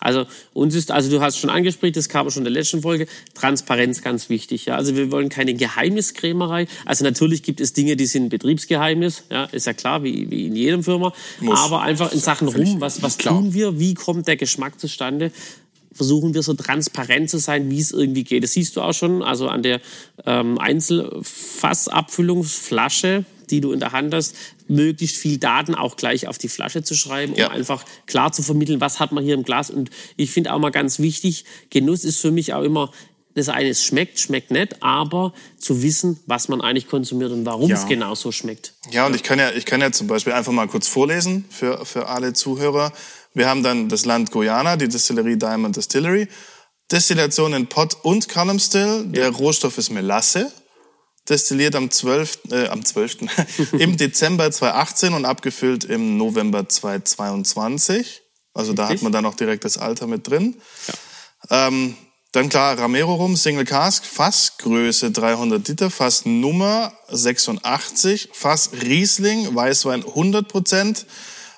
Also 0.05 0.27
uns 0.53 0.75
ist, 0.75 0.91
also 0.91 1.11
du 1.11 1.23
hast 1.23 1.39
schon 1.39 1.49
angesprochen, 1.49 1.95
das 1.95 2.11
kam 2.11 2.29
schon 2.31 2.41
in 2.41 2.45
der 2.45 2.53
letzten 2.53 2.83
Folge, 2.83 3.07
Transparenz 3.33 4.03
ganz 4.03 4.29
wichtig. 4.29 4.67
Ja, 4.67 4.77
also 4.77 4.97
wir 4.97 5.11
wollen 5.11 5.31
keine 5.31 5.55
Geheimniskrämerei. 5.55 6.67
Also 6.85 7.05
natürlich 7.05 7.43
gibt 7.43 7.61
es 7.61 7.73
Dinge, 7.73 7.97
die 7.97 8.05
sind 8.05 8.29
Betriebsgeheimnis, 8.29 9.25
ja, 9.31 9.45
ist 9.45 9.67
ja 9.67 9.73
klar, 9.73 10.03
wie, 10.03 10.31
wie 10.31 10.47
in 10.47 10.57
jedem 10.57 10.85
Firma. 10.85 11.15
Muss. 11.41 11.59
Aber 11.59 11.81
einfach 11.81 12.13
in 12.13 12.21
Sachen 12.21 12.49
rum, 12.49 12.83
was, 12.83 13.03
was 13.03 13.17
tun 13.17 13.55
wir, 13.55 13.79
wie 13.79 13.95
kommt 13.95 14.29
der 14.29 14.37
Geschmack 14.37 14.79
zustande? 14.79 15.33
Versuchen 15.95 16.35
wir 16.35 16.43
so 16.43 16.55
transparent 16.55 17.31
zu 17.31 17.39
sein, 17.39 17.71
wie 17.71 17.81
es 17.81 17.93
irgendwie 17.93 18.25
geht. 18.25 18.43
Das 18.43 18.53
siehst 18.53 18.77
du 18.77 18.83
auch 18.83 18.93
schon, 18.93 19.23
also 19.23 19.49
an 19.49 19.63
der 19.63 19.81
ähm, 20.27 20.59
Einzelfassabfüllungsflasche, 20.59 23.25
die 23.51 23.61
du 23.61 23.73
in 23.73 23.81
der 23.81 23.93
Hand 23.93 24.15
hast, 24.15 24.35
möglichst 24.69 25.17
viel 25.17 25.39
Daten 25.39 25.75
auch 25.75 25.97
gleich 25.97 26.29
auf 26.29 26.39
die 26.39 26.49
Flasche 26.49 26.83
zu 26.83 26.95
schreiben, 26.95 27.35
um 27.35 27.39
ja. 27.39 27.51
einfach 27.51 27.85
klar 28.07 28.33
zu 28.33 28.43
vermitteln, 28.43 28.81
was 28.81 29.01
hat 29.01 29.13
man 29.13 29.25
hier 29.25 29.35
im 29.35 29.45
Glas. 29.45 29.71
Und 29.71 29.91
ich 30.17 30.31
finde 30.31 30.53
auch 30.53 30.59
mal 30.59 30.71
ganz 30.71 30.99
wichtig, 30.99 31.45
Genuss 31.71 32.05
ist 32.05 32.21
für 32.21 32.31
mich 32.31 32.55
auch 32.55 32.63
immer 32.63 32.91
das 33.35 33.49
eine 33.49 33.69
es 33.69 33.85
schmeckt, 33.85 34.21
schmeckt 34.21 34.51
nicht, 34.51 34.83
aber 34.83 35.33
zu 35.59 35.83
wissen, 35.83 36.21
was 36.27 36.49
man 36.49 36.61
eigentlich 36.61 36.89
konsumiert 36.89 37.33
und 37.33 37.45
warum 37.45 37.69
ja. 37.69 37.77
es 37.77 37.87
genau 37.87 38.15
so 38.15 38.33
schmeckt. 38.33 38.75
Ja, 38.91 39.07
und 39.07 39.17
ich 39.17 39.23
kann 39.23 39.39
ja, 39.39 39.51
ich 39.51 39.67
kann 39.67 39.81
ja 39.81 39.93
zum 39.93 40.07
Beispiel 40.07 40.33
einfach 40.33 40.53
mal 40.53 40.69
kurz 40.69 40.89
vorlesen 40.89 41.45
für, 41.51 41.85
für 41.85 42.09
alle 42.09 42.33
Zuhörer. 42.33 42.93
Wir 43.35 43.49
haben 43.49 43.63
dann 43.63 43.89
das 43.89 44.05
Land 44.05 44.31
Guyana, 44.31 44.77
die 44.77 44.89
Distillerie 44.89 45.37
Diamond 45.37 45.77
Distillery. 45.77 46.29
Destillation 46.91 47.53
in 47.55 47.67
Pot 47.67 47.97
und 48.03 48.29
Column 48.29 48.59
Still. 48.59 49.05
Der 49.07 49.25
ja. 49.25 49.31
Rohstoff 49.31 49.77
ist 49.79 49.91
Melasse. 49.91 50.53
Destilliert 51.29 51.75
am 51.75 51.91
12., 51.91 52.39
äh, 52.51 52.69
am 52.69 52.85
12. 52.85 53.17
im 53.79 53.97
Dezember 53.97 54.51
2018 54.51 55.15
und 55.15 55.25
abgefüllt 55.25 55.85
im 55.85 56.17
November 56.17 56.69
2022. 56.69 58.23
Also 58.53 58.71
Richtig. 58.71 58.77
da 58.77 58.89
hat 58.89 59.03
man 59.03 59.13
dann 59.13 59.27
auch 59.27 59.35
direkt 59.35 59.65
das 59.65 59.79
Alter 59.79 60.07
mit 60.07 60.29
drin. 60.29 60.57
Ja. 61.51 61.69
Ähm, 61.69 61.97
dann 62.33 62.49
klar, 62.49 62.79
Ramero 62.79 63.15
Rum, 63.15 63.37
Single 63.37 63.65
Cask, 63.65 64.05
Fassgröße 64.05 65.13
300 65.13 65.67
Liter, 65.69 65.89
Fass 65.89 66.27
Nummer 66.27 66.93
86, 67.09 68.31
Fass 68.33 68.71
Riesling, 68.83 69.55
Weißwein 69.55 70.05
100 70.05 70.49
Prozent, 70.49 71.07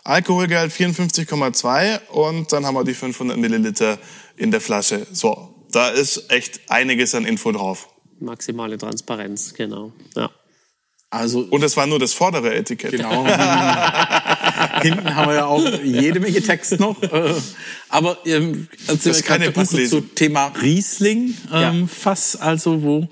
Alkoholgehalt 0.07 0.73
54,2 0.73 2.09
und 2.09 2.53
dann 2.53 2.65
haben 2.65 2.75
wir 2.75 2.85
die 2.85 2.95
500 2.95 3.37
Milliliter 3.37 3.99
in 4.37 4.51
der 4.51 4.61
Flasche. 4.61 5.07
So, 5.13 5.55
da 5.73 5.89
ist 5.89 6.31
echt 6.31 6.61
einiges 6.69 7.15
an 7.15 7.25
Info 7.25 7.53
drauf. 7.53 7.89
Maximale 8.21 8.79
Transparenz, 8.79 9.53
genau. 9.55 9.93
Ja. 10.15 10.31
Also, 11.11 11.41
Und 11.51 11.63
es 11.63 11.77
war 11.77 11.87
nur 11.87 11.99
das 11.99 12.13
vordere 12.13 12.55
Etikett. 12.55 12.93
Genau. 12.93 13.25
Hinten 14.83 15.15
haben 15.15 15.29
wir 15.29 15.35
ja 15.35 15.47
auch 15.47 15.65
jede 15.83 16.21
Menge 16.21 16.43
Text 16.43 16.79
noch. 16.81 16.97
Aber 17.89 18.19
ähm, 18.27 18.69
erzähl 18.87 19.13
Das 19.13 19.21
ist 19.21 19.25
keine 19.27 19.53
zu. 19.53 20.01
Thema 20.01 20.53
Riesling 20.61 21.37
Ja. 21.51 21.71
ähm, 21.71 21.89
Fass, 21.89 22.37
also 22.37 22.83
wo 22.83 23.09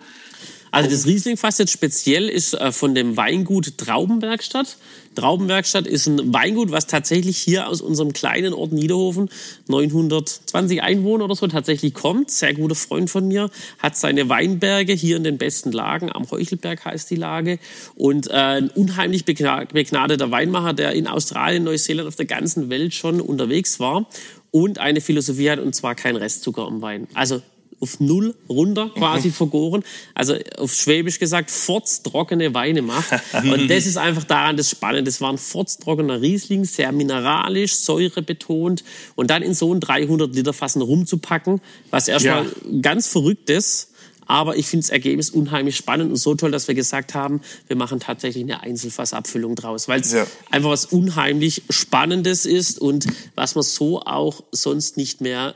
Also 0.75 0.91
das 0.91 1.07
Riesling-Fass 1.07 1.59
jetzt 1.59 1.71
speziell 1.71 2.29
ist 2.29 2.55
äh, 2.55 2.73
von 2.73 2.97
dem 2.97 3.17
Weingut 3.17 3.79
Traubenwerkstatt. 3.79 4.77
Traubenwerkstatt 5.15 5.87
ist 5.87 6.09
ein 6.09 6.35
Weingut, 6.35 6.73
was 6.73 6.89
tatsächlich 6.89 7.39
hier 7.39 7.69
aus 7.69 7.81
unserem 7.81 8.13
kleinen 8.13 8.53
Ort 8.53 8.73
Niederhofen, 8.73 9.31
920 9.69 10.83
Einwohner 10.83 11.27
oder 11.27 11.37
so, 11.37 11.47
tatsächlich 11.47 11.95
kommt. 11.95 12.33
Sehr 12.33 12.55
guter 12.55 12.75
Freund 12.75 13.09
von 13.09 13.29
mir, 13.29 13.51
hat 13.79 13.97
seine 13.97 14.29
Weinberge 14.29 14.95
hier 14.95 15.17
in 15.17 15.23
den 15.23 15.39
besten 15.39 15.71
Lagen, 15.71 16.11
am 16.11 16.29
Heuchelberg 16.29 16.85
heißt 16.85 17.09
die 17.09 17.15
Lage. 17.17 17.61
Und 17.95 18.27
äh, 18.31 18.33
ein 18.33 18.69
unheimlich 18.71 19.23
begna- 19.23 19.73
begnadeter 19.73 20.33
Weinmacher, 20.33 20.73
der 20.73 20.91
in 20.95 21.07
Australien, 21.07 21.63
Neuseeland, 21.63 22.09
auf 22.09 22.17
der 22.17 22.27
ganzen 22.27 22.69
Welt 22.69 22.95
schon 22.95 23.21
unterwegs 23.21 23.79
war 23.79 24.09
und 24.51 24.81
eine 24.81 25.01
Philosophie 25.01 25.51
hat, 25.51 25.61
und 25.61 25.73
zwar 25.77 25.95
kein 25.95 26.17
Restzucker 26.17 26.67
im 26.67 26.83
Wein. 26.83 27.07
Also 27.15 27.43
auf 27.85 28.01
null 28.01 28.35
runter 28.49 28.91
quasi 28.97 29.31
vergoren. 29.31 29.85
Also 30.15 30.35
auf 30.59 30.75
Schwäbisch 30.75 31.19
gesagt, 31.21 31.51
fotztrockene 31.51 32.53
Weine 32.55 32.83
macht. 32.83 33.13
Und 33.33 33.69
das 33.69 33.87
ist 33.87 33.97
einfach 33.97 34.25
daran 34.25 34.57
das 34.57 34.69
Spannende. 34.71 35.05
Das 35.05 35.21
war 35.21 35.31
ein 35.33 35.39
fotztrockener 35.39 36.21
Riesling, 36.21 36.65
sehr 36.65 36.91
mineralisch, 36.93 37.77
säurebetont. 37.77 38.83
Und 39.15 39.31
dann 39.31 39.43
in 39.43 39.55
so 39.55 39.73
ein 39.73 39.81
300 39.81 40.35
Liter 40.35 40.53
Fassen 40.53 40.83
rumzupacken, 40.83 41.61
was 41.91 42.09
erstmal 42.09 42.47
ganz 42.83 43.07
verrückt 43.09 43.51
ist. 43.51 43.91
Aber 44.27 44.57
ich 44.57 44.67
finde 44.67 44.85
das 44.85 44.91
Ergebnis 44.91 45.29
unheimlich 45.29 45.77
spannend 45.77 46.11
und 46.11 46.17
so 46.17 46.35
toll, 46.35 46.51
dass 46.51 46.67
wir 46.67 46.75
gesagt 46.75 47.13
haben, 47.13 47.43
wir 47.67 47.77
machen 47.77 48.01
tatsächlich 48.01 48.43
eine 48.43 48.63
Einzelfassabfüllung 48.63 49.55
draus, 49.55 49.87
weil 49.87 50.01
es 50.01 50.13
Ja. 50.13 50.27
einfach 50.51 50.71
was 50.71 50.87
unheimlich 50.87 51.63
Spannendes 51.69 52.47
ist 52.47 52.79
und 52.79 53.07
was 53.35 53.55
man 53.55 53.63
so 53.65 54.01
auch 54.01 54.43
sonst 54.51 54.97
nicht 54.97 55.21
mehr 55.21 55.55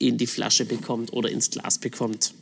in 0.00 0.18
die 0.18 0.26
Flasche 0.26 0.64
bekommt 0.64 1.12
oder 1.12 1.30
ins 1.30 1.50
Glas 1.50 1.78
bekommt. 1.78 2.34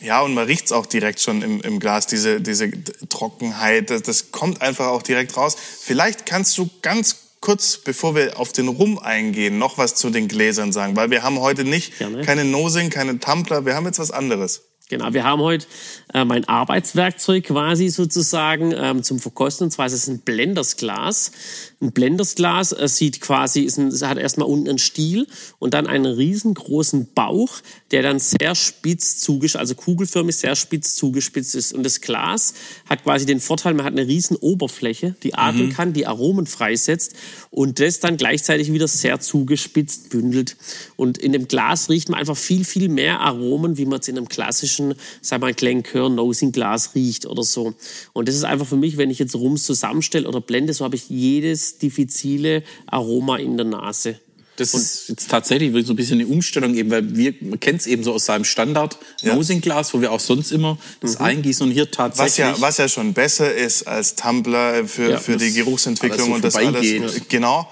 Ja, 0.00 0.20
und 0.22 0.34
man 0.34 0.46
riecht's 0.46 0.72
auch 0.72 0.86
direkt 0.86 1.20
schon 1.20 1.42
im, 1.42 1.60
im 1.60 1.80
Glas, 1.80 2.06
diese, 2.06 2.40
diese 2.40 2.70
Trockenheit. 3.08 3.90
Das, 3.90 4.02
das 4.02 4.30
kommt 4.30 4.62
einfach 4.62 4.88
auch 4.88 5.02
direkt 5.02 5.36
raus. 5.36 5.56
Vielleicht 5.58 6.26
kannst 6.26 6.56
du 6.58 6.70
ganz 6.82 7.16
kurz, 7.40 7.78
bevor 7.78 8.14
wir 8.14 8.38
auf 8.38 8.52
den 8.52 8.68
Rum 8.68 8.98
eingehen, 8.98 9.58
noch 9.58 9.78
was 9.78 9.94
zu 9.94 10.10
den 10.10 10.28
Gläsern 10.28 10.72
sagen, 10.72 10.96
weil 10.96 11.10
wir 11.10 11.22
haben 11.22 11.40
heute 11.40 11.64
nicht 11.64 11.98
Gerne. 11.98 12.22
keine 12.22 12.44
Nosing, 12.44 12.90
keine 12.90 13.18
Tumbler, 13.20 13.64
wir 13.64 13.74
haben 13.74 13.86
jetzt 13.86 13.98
was 13.98 14.10
anderes. 14.10 14.62
Genau, 14.88 15.12
wir 15.12 15.24
haben 15.24 15.42
heute 15.42 15.66
äh, 16.14 16.24
mein 16.24 16.46
Arbeitswerkzeug 16.46 17.46
quasi 17.46 17.88
sozusagen 17.88 18.72
ähm, 18.72 19.02
zum 19.02 19.18
Verkosten. 19.18 19.64
Und 19.64 19.72
zwar 19.72 19.86
ist 19.86 19.94
es 19.94 20.06
ein 20.06 20.20
Blendersglas. 20.20 21.32
Ein 21.80 21.90
Blendersglas 21.90 22.70
äh, 22.70 22.86
sieht 22.86 23.20
quasi, 23.20 23.62
ist 23.62 23.78
ein, 23.78 23.88
es 23.88 24.02
hat 24.02 24.16
erstmal 24.16 24.48
unten 24.48 24.68
einen 24.68 24.78
Stiel 24.78 25.26
und 25.58 25.74
dann 25.74 25.88
einen 25.88 26.06
riesengroßen 26.06 27.08
Bauch, 27.14 27.58
der 27.90 28.02
dann 28.02 28.20
sehr 28.20 28.54
spitz 28.54 29.18
zugespitzt, 29.18 29.56
also 29.56 29.74
kugelförmig 29.74 30.36
sehr 30.36 30.54
spitz 30.54 30.94
zugespitzt 30.94 31.56
ist. 31.56 31.72
Und 31.72 31.82
das 31.82 32.00
Glas 32.00 32.54
hat 32.88 33.02
quasi 33.02 33.26
den 33.26 33.40
Vorteil, 33.40 33.74
man 33.74 33.86
hat 33.86 33.92
eine 33.92 34.06
riesen 34.06 34.36
Oberfläche, 34.36 35.16
die 35.24 35.34
atmen 35.34 35.70
kann, 35.72 35.94
die 35.94 36.06
Aromen 36.06 36.46
freisetzt 36.46 37.16
und 37.50 37.80
das 37.80 37.98
dann 37.98 38.16
gleichzeitig 38.18 38.72
wieder 38.72 38.86
sehr 38.86 39.18
zugespitzt 39.18 40.10
bündelt. 40.10 40.56
Und 40.94 41.18
in 41.18 41.32
dem 41.32 41.48
Glas 41.48 41.90
riecht 41.90 42.08
man 42.08 42.20
einfach 42.20 42.36
viel, 42.36 42.64
viel 42.64 42.88
mehr 42.88 43.18
Aromen, 43.20 43.78
wie 43.78 43.86
man 43.86 43.98
es 43.98 44.06
in 44.06 44.16
einem 44.16 44.28
klassischen, 44.28 44.75
sagen 44.76 45.42
wir 45.42 45.46
mal, 45.46 45.54
Glencoe 45.54 46.08
Nosing 46.08 46.52
Glas 46.52 46.94
riecht 46.94 47.26
oder 47.26 47.42
so. 47.42 47.74
Und 48.12 48.28
das 48.28 48.34
ist 48.34 48.44
einfach 48.44 48.66
für 48.66 48.76
mich, 48.76 48.96
wenn 48.96 49.10
ich 49.10 49.18
jetzt 49.18 49.34
Rums 49.34 49.64
zusammenstelle 49.64 50.28
oder 50.28 50.40
blende, 50.40 50.72
so 50.74 50.84
habe 50.84 50.96
ich 50.96 51.08
jedes 51.08 51.78
diffizile 51.78 52.62
Aroma 52.86 53.36
in 53.36 53.56
der 53.56 53.66
Nase. 53.66 54.20
Das 54.56 54.72
ist 54.72 55.10
jetzt 55.10 55.30
tatsächlich 55.30 55.72
wirklich 55.72 55.86
so 55.86 55.92
ein 55.92 55.96
bisschen 55.96 56.18
eine 56.18 56.28
Umstellung 56.28 56.74
eben, 56.74 56.90
weil 56.90 57.14
wir, 57.14 57.34
man 57.42 57.60
kennt 57.60 57.80
es 57.80 57.86
eben 57.86 58.02
so 58.02 58.14
aus 58.14 58.24
seinem 58.24 58.44
Standard 58.44 58.96
Nosing-Glas, 59.22 59.92
wo 59.92 60.00
wir 60.00 60.12
auch 60.12 60.20
sonst 60.20 60.50
immer 60.50 60.78
das 61.00 61.18
eingießen 61.18 61.66
und 61.66 61.72
hier 61.72 61.90
tatsächlich. 61.90 62.46
Was 62.46 62.58
ja, 62.58 62.60
was 62.60 62.78
ja 62.78 62.88
schon 62.88 63.12
besser 63.12 63.52
ist 63.54 63.86
als 63.86 64.14
Tumbler 64.14 64.86
für, 64.86 65.10
Ja, 65.10 65.18
für 65.18 65.36
die 65.36 65.52
Geruchsentwicklung 65.52 66.28
so 66.28 66.34
und 66.36 66.42
das 66.44 66.56
alles. 66.56 66.68
vorbeigeht. 66.70 67.28
Genau. 67.28 67.68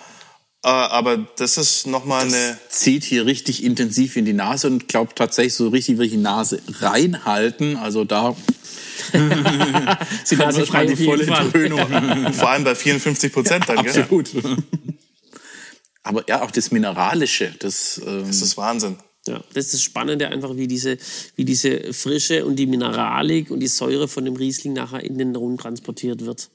Äh, 0.64 0.68
Aber 0.68 1.18
das 1.36 1.58
ist 1.58 1.86
nochmal 1.86 2.24
eine. 2.24 2.58
zieht 2.68 3.04
hier 3.04 3.26
richtig 3.26 3.62
intensiv 3.62 4.16
in 4.16 4.24
die 4.24 4.32
Nase 4.32 4.66
und 4.66 4.88
glaubt 4.88 5.16
tatsächlich 5.16 5.54
so 5.54 5.68
richtig 5.68 5.98
wirklich 5.98 6.12
die 6.12 6.16
Nase 6.18 6.60
reinhalten. 6.80 7.76
Also 7.76 8.04
da 8.04 8.34
Sie 10.24 10.36
kann 10.36 10.46
Nase 10.46 10.60
man 10.60 10.66
frei 10.66 10.84
mal 10.84 10.92
auf 10.92 10.98
die 10.98 11.04
volle. 11.04 11.26
Dröhnung. 11.26 12.32
Vor 12.32 12.48
allem 12.48 12.64
bei 12.64 12.74
54 12.74 13.32
Prozent 13.32 13.68
dann, 13.68 13.84
gell? 13.84 14.02
Absolut. 14.02 14.30
Aber 16.02 16.24
ja, 16.28 16.42
auch 16.42 16.50
das 16.50 16.70
Mineralische, 16.70 17.54
das, 17.58 18.00
ähm, 18.06 18.24
Das 18.26 18.42
ist 18.42 18.56
Wahnsinn. 18.56 18.96
Ja, 19.26 19.42
das 19.54 19.66
ist 19.66 19.74
das 19.74 19.82
Spannende 19.82 20.28
einfach, 20.28 20.54
wie 20.56 20.66
diese, 20.66 20.98
wie 21.34 21.44
diese 21.46 21.94
Frische 21.94 22.44
und 22.44 22.56
die 22.56 22.66
Mineralik 22.66 23.50
und 23.50 23.60
die 23.60 23.68
Säure 23.68 24.06
von 24.06 24.24
dem 24.26 24.36
Riesling 24.36 24.74
nachher 24.74 25.02
in 25.02 25.16
den 25.16 25.34
Rum 25.34 25.56
transportiert 25.56 26.26
wird. 26.26 26.50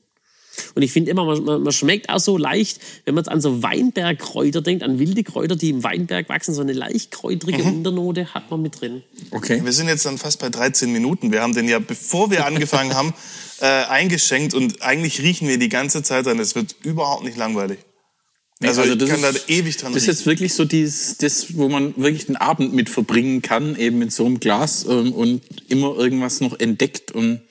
Und 0.76 0.82
ich 0.82 0.92
finde 0.92 1.12
immer, 1.12 1.26
man, 1.26 1.44
man, 1.44 1.64
man 1.64 1.74
schmeckt 1.74 2.10
auch 2.10 2.20
so 2.20 2.38
leicht, 2.38 2.80
wenn 3.06 3.16
man 3.16 3.24
jetzt 3.24 3.32
an 3.32 3.42
so 3.42 3.62
Weinbergkräuter 3.64 4.62
denkt, 4.62 4.84
an 4.84 5.00
wilde 5.00 5.24
Kräuter, 5.24 5.56
die 5.56 5.70
im 5.70 5.84
Weinberg 5.84 6.30
wachsen, 6.30 6.54
so 6.54 6.62
eine 6.62 6.74
leicht 6.74 7.12
kräutrige 7.12 7.64
Unternote 7.64 8.34
hat 8.34 8.50
man 8.52 8.62
mit 8.62 8.80
drin. 8.80 9.04
okay. 9.32 9.62
Wir 9.64 9.74
sind 9.74 9.88
jetzt 9.88 10.06
dann 10.06 10.18
fast 10.18 10.40
bei 10.40 10.50
13 10.50 10.92
Minuten. 10.92 11.32
Wir 11.32 11.42
haben 11.42 11.54
den 11.54 11.68
ja, 11.68 11.80
bevor 11.80 12.32
wir 12.32 12.46
angefangen 12.46 12.94
haben, 12.94 13.14
äh, 13.62 13.66
eingeschenkt 13.66 14.54
und 14.54 14.82
eigentlich 14.82 15.22
riechen 15.22 15.48
wir 15.48 15.58
die 15.58 15.70
ganze 15.70 16.04
Zeit 16.04 16.26
dran. 16.26 16.40
Es 16.40 16.56
wird 16.56 16.76
überhaupt 16.84 17.24
nicht 17.24 17.38
langweilig. 17.38 17.80
Also, 18.62 18.84
ich 18.84 18.98
kann 19.08 19.22
da 19.22 19.32
ewig 19.48 19.78
dran 19.78 19.94
Das 19.94 20.04
ist 20.04 20.10
riechen. 20.10 20.18
jetzt 20.18 20.26
wirklich 20.26 20.54
so 20.54 20.66
dieses, 20.66 21.18
das, 21.18 21.56
wo 21.56 21.70
man 21.70 21.96
wirklich 21.96 22.26
den 22.26 22.36
Abend 22.36 22.74
mit 22.74 22.90
verbringen 22.90 23.42
kann, 23.42 23.78
eben 23.78 24.00
mit 24.00 24.12
so 24.12 24.26
einem 24.26 24.42
Glas 24.42 24.86
ähm, 24.90 25.14
und 25.14 25.42
immer 25.70 25.96
irgendwas 25.96 26.42
noch 26.42 26.60
entdeckt 26.60 27.14
und 27.14 27.42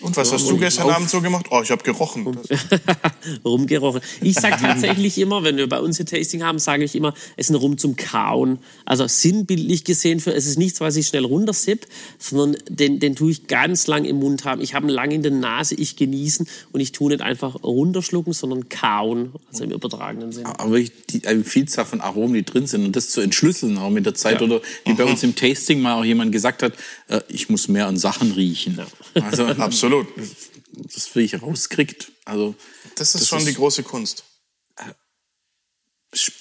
Und 0.00 0.16
was 0.16 0.32
hast 0.32 0.48
du 0.48 0.56
gestern 0.56 0.86
auf- 0.86 0.96
Abend 0.96 1.10
so 1.10 1.20
gemacht? 1.20 1.46
Oh, 1.50 1.60
ich 1.62 1.70
habe 1.70 1.82
gerochen. 1.82 2.26
rumgerochen. 3.44 4.00
Ich 4.20 4.34
sage 4.34 4.56
tatsächlich 4.60 5.18
immer, 5.18 5.44
wenn 5.44 5.56
wir 5.56 5.68
bei 5.68 5.80
uns 5.80 5.96
hier 5.96 6.06
Tasting 6.06 6.42
haben, 6.42 6.58
sage 6.58 6.84
ich 6.84 6.94
immer, 6.94 7.14
es 7.36 7.46
ist 7.46 7.50
ein 7.50 7.56
Rum 7.56 7.78
zum 7.78 7.96
Kauen. 7.96 8.58
Also 8.84 9.06
sinnbildlich 9.06 9.84
gesehen, 9.84 10.20
für, 10.20 10.32
es 10.34 10.46
ist 10.46 10.58
nichts, 10.58 10.80
was 10.80 10.96
ich 10.96 11.06
schnell 11.06 11.24
runtersipp, 11.24 11.86
sondern 12.18 12.60
den, 12.68 13.00
den 13.00 13.16
tue 13.16 13.30
ich 13.32 13.46
ganz 13.46 13.86
lang 13.86 14.04
im 14.04 14.16
Mund 14.16 14.44
haben. 14.44 14.60
Ich 14.60 14.74
habe 14.74 14.86
ihn 14.86 14.90
lang 14.90 15.10
in 15.10 15.22
der 15.22 15.32
Nase, 15.32 15.74
ich 15.74 15.96
genießen 15.96 16.46
und 16.72 16.80
ich 16.80 16.92
tue 16.92 17.10
nicht 17.10 17.20
einfach 17.22 17.62
runterschlucken, 17.62 18.32
sondern 18.32 18.68
kauen, 18.68 19.32
also 19.50 19.64
im 19.64 19.70
übertragenen 19.70 20.32
Sinne. 20.32 20.58
aber 20.58 20.70
wirklich 20.72 20.92
die 21.10 21.26
eine 21.26 21.44
Vielzahl 21.44 21.84
von 21.84 22.00
Aromen, 22.00 22.34
die 22.34 22.44
drin 22.44 22.66
sind 22.66 22.84
und 22.84 22.96
das 22.96 23.10
zu 23.10 23.20
entschlüsseln 23.20 23.76
auch 23.78 23.90
mit 23.90 24.06
der 24.06 24.14
Zeit 24.14 24.40
Ja. 24.40 24.46
oder 24.46 24.60
wie 24.84 24.94
bei 24.94 25.04
uns 25.04 25.22
im 25.22 25.34
Tasting 25.34 25.80
mal 25.80 25.94
auch 25.94 26.04
jemand 26.04 26.32
gesagt 26.32 26.62
hat, 26.62 26.72
äh, 27.08 27.20
ich 27.28 27.48
muss 27.48 27.68
mehr 27.68 27.86
an 27.86 27.96
Sachen 27.96 28.32
riechen. 28.32 28.80
Also 29.14 29.44
Absolut. 29.60 29.89
Das 29.90 31.14
wirklich 31.14 31.40
rauskriegt. 31.42 32.12
Also 32.24 32.54
Das 32.96 33.14
ist 33.14 33.22
Das 33.22 33.28
schon 33.28 33.38
ist- 33.40 33.48
die 33.48 33.54
große 33.54 33.82
Kunst. 33.82 34.24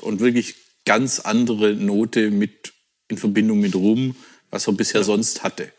und 0.01 0.19
wirklich 0.19 0.55
ganz 0.85 1.19
andere 1.19 1.73
Note 1.75 2.31
mit 2.31 2.73
in 3.07 3.17
Verbindung 3.17 3.59
mit 3.59 3.75
Rum, 3.75 4.15
was 4.49 4.67
er 4.67 4.73
bisher 4.73 5.03
sonst 5.03 5.43
hatte. 5.43 5.71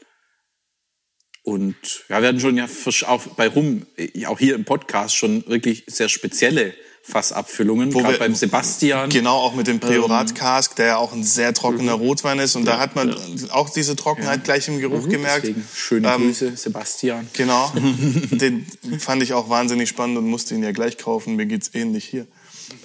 Und 1.43 1.77
ja, 2.09 2.21
wir 2.21 2.29
hatten 2.29 2.41
schon 2.41 2.57
ja 2.57 2.69
auch 3.07 3.27
bei 3.29 3.49
Rum, 3.49 3.87
äh, 3.97 4.27
auch 4.27 4.39
hier 4.39 4.55
im 4.55 4.65
Podcast 4.65 5.17
schon 5.17 5.47
wirklich 5.49 5.85
sehr 5.87 6.09
spezielle 6.09 6.75
Fassabfüllungen, 7.02 7.92
Wo 7.95 8.07
wir- 8.07 8.19
beim 8.19 8.35
Sebastian. 8.35 9.09
Genau, 9.11 9.37
auch 9.37 9.54
mit 9.54 9.66
dem 9.66 9.76
Ähm, 9.76 9.80
Priorat 9.80 10.35
Cask, 10.35 10.76
der 10.76 10.87
ja 10.87 10.97
auch 10.99 11.12
ein 11.12 11.25
sehr 11.25 11.54
trockener 11.54 11.97
mhm. 11.97 12.02
Rotwein 12.04 12.38
ist. 12.38 12.57
Und 12.57 12.66
da 12.66 12.78
hat 12.78 12.95
man 12.95 13.16
auch 13.50 13.71
diese 13.71 13.97
Trockenheit 13.97 14.45
gleich 14.45 14.69
im 14.69 14.80
Geruch 14.80 15.09
gemerkt. 15.09 15.45
Mhm. 15.45 15.49
Deswegen 15.49 15.69
schöne 15.75 16.12
Ähm, 16.14 16.23
Grüße, 16.23 16.57
Sebastian. 16.57 17.28
Genau. 17.33 17.73
Den 18.30 18.66
fand 18.99 19.23
ich 19.23 19.33
auch 19.33 19.49
wahnsinnig 19.49 19.88
spannend 19.88 20.19
und 20.19 20.28
musste 20.28 20.54
ihn 20.54 20.62
ja 20.62 20.73
gleich 20.73 20.99
kaufen. 20.99 21.37
Mir 21.37 21.47
geht's 21.47 21.71
ähnlich 21.75 22.04
hier. 22.04 22.26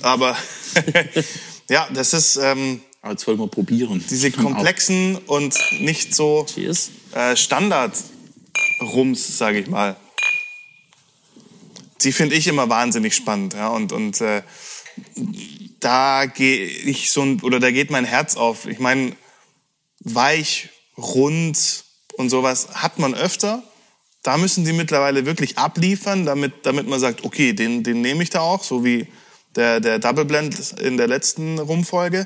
Aber 0.02 0.36
ja, 1.70 1.88
das 1.94 2.14
ist 2.14 2.38
ähm, 2.38 2.82
Aber 3.02 3.12
jetzt 3.12 3.28
wollen 3.28 3.38
wir 3.38 3.48
probieren. 3.48 4.04
diese 4.10 4.32
komplexen 4.32 5.18
und 5.28 5.56
nicht 5.80 6.16
so 6.16 6.46
äh, 7.14 7.36
Standard-Rums, 7.36 9.38
sage 9.38 9.60
ich 9.60 9.68
mal. 9.68 9.98
Die 12.02 12.12
finde 12.12 12.36
ich 12.36 12.48
immer 12.48 12.70
wahnsinnig 12.70 13.16
spannend. 13.16 13.54
Ja? 13.54 13.70
Und, 13.70 13.92
und 13.92 14.22
äh, 14.22 14.44
da 15.80 16.26
gehe 16.26 16.66
ich 16.66 17.12
so 17.12 17.22
ein, 17.22 17.42
oder 17.42 17.60
da 17.60 17.72
geht 17.72 17.92
mein 17.92 18.06
Herz 18.06 18.36
auf. 18.36 18.66
Ich 18.66 18.80
meine, 18.80 19.16
weich, 20.00 20.70
rund 20.98 21.84
und 22.18 22.30
sowas 22.30 22.70
hat 22.74 23.00
man 23.00 23.14
öfter. 23.14 23.64
Da 24.24 24.38
müssen 24.38 24.66
die 24.66 24.74
mittlerweile 24.74 25.26
wirklich 25.26 25.58
abliefern, 25.58 26.26
damit, 26.26 26.66
damit 26.66 26.88
man 26.88 27.00
sagt, 27.00 27.24
okay, 27.24 27.54
den, 27.54 27.84
den 27.84 28.02
nehme 28.02 28.24
ich 28.24 28.30
da 28.30 28.40
auch, 28.40 28.64
so 28.64 28.84
wie 28.84 29.08
der, 29.56 29.80
der 29.80 30.00
Double 30.00 30.26
Blend 30.26 30.74
in 30.80 30.98
der 30.98 31.08
letzten 31.08 31.60
Rumfolge. 31.60 32.26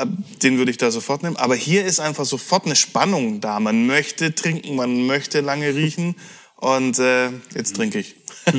Äh, 0.00 0.06
Den 0.42 0.58
würde 0.58 0.70
ich 0.70 0.78
da 0.78 0.90
sofort 0.90 1.22
nehmen. 1.22 1.36
Aber 1.36 1.54
hier 1.54 1.84
ist 1.84 2.00
einfach 2.00 2.24
sofort 2.24 2.66
eine 2.66 2.76
Spannung 2.76 3.40
da. 3.40 3.60
Man 3.60 3.86
möchte 3.86 4.34
trinken, 4.34 4.76
man 4.76 5.06
möchte 5.06 5.40
lange 5.40 5.74
riechen. 5.74 6.16
Und 6.56 6.98
äh, 6.98 7.30
jetzt 7.54 7.76
trinke 7.76 8.00
ich. 8.00 8.16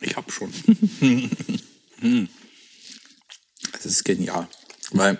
ich 0.00 0.16
hab 0.16 0.30
schon. 0.30 0.52
das 3.72 3.86
ist 3.86 4.04
genial. 4.04 4.48
Weil, 4.90 5.18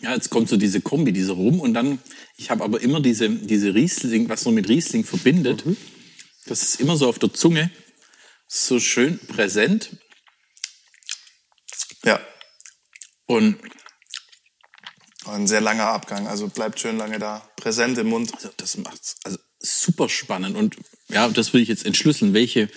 ja, 0.00 0.14
jetzt 0.14 0.30
kommt 0.30 0.48
so 0.48 0.56
diese 0.56 0.80
Kombi, 0.80 1.12
diese 1.12 1.32
Rum 1.32 1.60
und 1.60 1.74
dann, 1.74 1.98
ich 2.36 2.50
habe 2.50 2.64
aber 2.64 2.80
immer 2.80 3.00
diese, 3.00 3.30
diese 3.30 3.74
Riesling, 3.74 4.28
was 4.28 4.44
man 4.44 4.54
mit 4.54 4.68
Riesling 4.68 5.04
verbindet, 5.04 5.64
mhm. 5.64 5.76
das 6.46 6.62
ist 6.62 6.80
immer 6.80 6.96
so 6.96 7.08
auf 7.08 7.18
der 7.18 7.32
Zunge, 7.32 7.70
so 8.48 8.80
schön 8.80 9.18
präsent. 9.18 9.96
Ja. 12.04 12.20
Und 13.26 13.56
ein 15.26 15.46
sehr 15.46 15.60
langer 15.60 15.86
Abgang, 15.86 16.26
also 16.26 16.48
bleibt 16.48 16.80
schön 16.80 16.98
lange 16.98 17.18
da, 17.18 17.48
präsent 17.56 17.98
im 17.98 18.08
Mund. 18.08 18.34
Also 18.34 18.50
das 18.56 18.76
macht's 18.76 19.16
also 19.24 19.38
super 19.58 20.08
spannend 20.08 20.56
und 20.56 20.76
ja, 21.08 21.28
das 21.28 21.52
will 21.52 21.62
ich 21.62 21.68
jetzt 21.68 21.86
entschlüsseln, 21.86 22.34
welche 22.34 22.68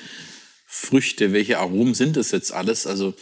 Früchte, 0.66 1.34
welche 1.34 1.60
Aromen 1.60 1.94
sind 1.94 2.18
das 2.18 2.32
jetzt 2.32 2.52
alles? 2.52 2.88
Also 2.88 3.14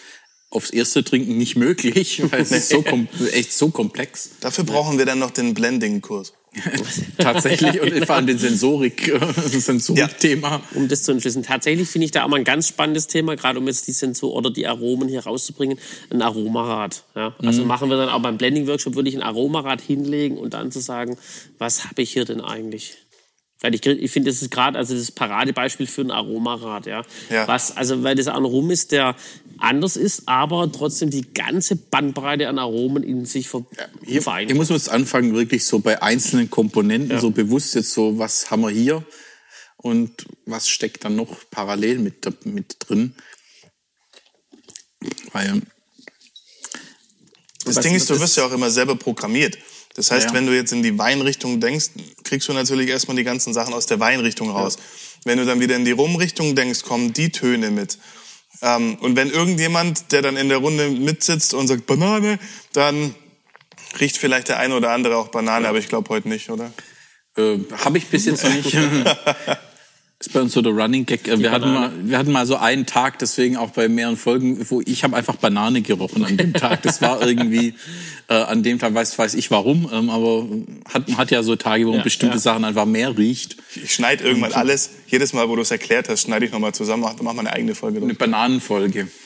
aufs 0.49 0.69
erste 0.69 1.03
Trinken 1.03 1.37
nicht 1.37 1.55
möglich, 1.55 2.21
weil 2.31 2.41
es 2.41 2.51
ist 2.51 2.69
so 2.69 2.83
echt 3.31 3.53
so 3.53 3.69
komplex. 3.69 4.31
Dafür 4.39 4.63
brauchen 4.63 4.97
wir 4.97 5.05
dann 5.05 5.19
noch 5.19 5.31
den 5.31 5.53
Blending-Kurs. 5.53 6.33
Tatsächlich 7.17 7.81
und 7.81 8.05
vor 8.05 8.15
allem 8.15 8.27
den 8.27 8.37
Sensorik, 8.37 9.11
Sensorik-Thema. 9.35 10.49
Ja. 10.49 10.61
Um 10.73 10.87
das 10.87 11.03
zu 11.03 11.11
entschlüsseln. 11.11 11.43
Tatsächlich 11.43 11.89
finde 11.89 12.05
ich 12.05 12.11
da 12.11 12.23
auch 12.23 12.27
mal 12.27 12.37
ein 12.37 12.43
ganz 12.43 12.67
spannendes 12.67 13.07
Thema, 13.07 13.35
gerade 13.35 13.59
um 13.59 13.67
jetzt 13.67 13.87
die 13.87 13.91
Sensor 13.91 14.33
oder 14.33 14.51
die 14.51 14.67
Aromen 14.67 15.07
hier 15.07 15.21
rauszubringen, 15.21 15.77
ein 16.09 16.21
Aromarad. 16.21 17.03
Ja? 17.15 17.35
Also 17.39 17.61
mhm. 17.61 17.67
machen 17.67 17.89
wir 17.89 17.97
dann 17.97 18.09
auch 18.09 18.21
beim 18.21 18.37
Blending-Workshop, 18.37 18.95
würde 18.95 19.09
ich 19.09 19.15
ein 19.15 19.23
Aromarad 19.23 19.81
hinlegen 19.81 20.37
und 20.37 20.53
dann 20.53 20.71
zu 20.71 20.79
sagen, 20.79 21.17
was 21.57 21.85
habe 21.85 22.01
ich 22.01 22.13
hier 22.13 22.25
denn 22.25 22.41
eigentlich? 22.41 22.97
Weil 23.61 23.73
ich, 23.73 23.85
ich 23.85 24.11
finde, 24.11 24.29
das 24.29 24.41
ist 24.41 24.51
gerade 24.51 24.77
also 24.77 24.93
das 24.93 25.11
Paradebeispiel 25.11 25.87
für 25.87 26.01
ein 26.01 26.11
Aromarad, 26.11 26.85
ja. 26.85 27.03
ja. 27.29 27.47
Was, 27.47 27.75
also, 27.75 28.03
weil 28.03 28.15
das 28.15 28.27
ein 28.27 28.43
Rum 28.43 28.69
ist, 28.69 28.91
der 28.91 29.15
anders 29.59 29.97
ist, 29.97 30.27
aber 30.27 30.71
trotzdem 30.71 31.09
die 31.09 31.33
ganze 31.33 31.75
Bandbreite 31.75 32.47
an 32.47 32.59
Aromen 32.59 33.03
in 33.03 33.25
sich 33.25 33.49
ver 33.49 33.65
ja, 33.77 33.85
hier, 34.03 34.21
vereint. 34.21 34.49
Hier 34.49 34.55
muss 34.55 34.69
man 34.69 34.77
jetzt 34.77 34.89
anfangen, 34.89 35.33
wirklich 35.33 35.65
so 35.65 35.79
bei 35.79 36.01
einzelnen 36.01 36.49
Komponenten, 36.49 37.11
ja. 37.11 37.19
so 37.19 37.31
bewusst 37.31 37.75
jetzt 37.75 37.91
so, 37.91 38.17
was 38.17 38.51
haben 38.51 38.61
wir 38.61 38.69
hier 38.69 39.05
und 39.77 40.25
was 40.45 40.67
steckt 40.67 41.03
dann 41.05 41.15
noch 41.15 41.37
parallel 41.51 41.99
mit, 41.99 42.45
mit 42.45 42.77
drin. 42.79 43.15
Weil 45.31 45.61
das 47.65 47.79
Ding 47.79 47.95
ist, 47.95 48.09
du 48.09 48.19
wirst 48.19 48.37
ja 48.37 48.45
auch 48.45 48.51
immer 48.51 48.69
selber 48.69 48.95
programmiert. 48.95 49.57
Das 49.95 50.11
heißt, 50.11 50.27
ja. 50.27 50.33
wenn 50.33 50.45
du 50.45 50.53
jetzt 50.53 50.73
in 50.73 50.83
die 50.83 50.97
Weinrichtung 50.97 51.59
denkst, 51.59 51.91
kriegst 52.23 52.47
du 52.47 52.53
natürlich 52.53 52.89
erstmal 52.89 53.15
die 53.15 53.23
ganzen 53.23 53.53
Sachen 53.53 53.73
aus 53.73 53.85
der 53.85 53.99
Weinrichtung 53.99 54.49
raus. 54.49 54.75
Ja. 54.75 54.83
Wenn 55.25 55.37
du 55.37 55.45
dann 55.45 55.59
wieder 55.59 55.75
in 55.75 55.85
die 55.85 55.91
Rumrichtung 55.91 56.55
denkst, 56.55 56.83
kommen 56.83 57.13
die 57.13 57.31
Töne 57.31 57.71
mit. 57.71 57.97
Ähm, 58.61 58.95
und 58.95 59.15
wenn 59.15 59.29
irgendjemand, 59.29 60.11
der 60.11 60.21
dann 60.21 60.37
in 60.37 60.49
der 60.49 60.59
Runde 60.59 60.89
mitsitzt 60.89 61.53
und 61.53 61.67
sagt 61.67 61.85
Banane, 61.85 62.39
dann 62.73 63.15
riecht 63.99 64.17
vielleicht 64.17 64.49
der 64.49 64.59
eine 64.59 64.75
oder 64.75 64.91
andere 64.91 65.17
auch 65.17 65.29
Banane, 65.29 65.63
ja. 65.63 65.69
aber 65.69 65.79
ich 65.79 65.87
glaube 65.87 66.09
heute 66.09 66.29
nicht, 66.29 66.49
oder? 66.49 66.71
Äh, 67.37 67.59
Habe 67.83 67.97
ich 67.97 68.07
bis 68.07 68.25
jetzt 68.25 68.43
noch 68.43 68.53
nicht. 68.53 68.75
ist 70.25 70.33
bei 70.33 70.41
uns 70.41 70.53
so 70.53 70.61
der 70.61 70.73
Running 70.73 71.05
Gag. 71.05 71.27
Äh, 71.27 71.39
wir 71.39 71.51
hatten, 71.51 71.73
mal, 71.73 71.91
wir 72.03 72.17
hatten 72.17 72.31
mal 72.31 72.45
so 72.45 72.57
einen 72.57 72.85
Tag, 72.85 73.19
deswegen 73.19 73.57
auch 73.57 73.71
bei 73.71 73.87
mehreren 73.87 74.17
Folgen, 74.17 74.69
wo 74.69 74.81
ich 74.85 75.03
habe 75.03 75.15
einfach 75.15 75.35
Banane 75.35 75.81
gerochen 75.81 76.25
an 76.25 76.37
dem 76.37 76.53
Tag. 76.53 76.81
Das 76.81 77.01
war 77.01 77.25
irgendwie 77.25 77.75
äh, 78.27 78.33
an 78.33 78.63
dem 78.63 78.79
Tag, 78.79 78.93
weiß, 78.93 79.17
weiß 79.17 79.35
ich 79.35 79.51
warum, 79.51 79.89
ähm, 79.91 80.09
aber 80.09 80.47
hat, 80.91 81.07
man 81.07 81.17
hat 81.17 81.31
ja 81.31 81.43
so 81.43 81.55
Tage, 81.55 81.85
wo 81.85 81.91
man 81.91 81.99
ja, 81.99 82.03
bestimmte 82.03 82.37
ja. 82.37 82.41
Sachen 82.41 82.65
einfach 82.65 82.85
mehr 82.85 83.17
riecht. 83.17 83.57
Ich 83.75 83.93
schneide 83.93 84.23
irgendwann 84.23 84.51
Und, 84.51 84.57
alles, 84.57 84.91
jedes 85.07 85.33
Mal, 85.33 85.47
wo 85.49 85.55
du 85.55 85.61
es 85.61 85.71
erklärt 85.71 86.09
hast, 86.09 86.21
schneide 86.21 86.45
ich 86.45 86.51
nochmal 86.51 86.73
zusammen, 86.73 87.03
mach, 87.03 87.15
mach 87.21 87.33
mal 87.33 87.41
eine 87.41 87.53
eigene 87.53 87.75
Folge. 87.75 88.01
Eine 88.01 88.15
Bananenfolge. 88.15 89.07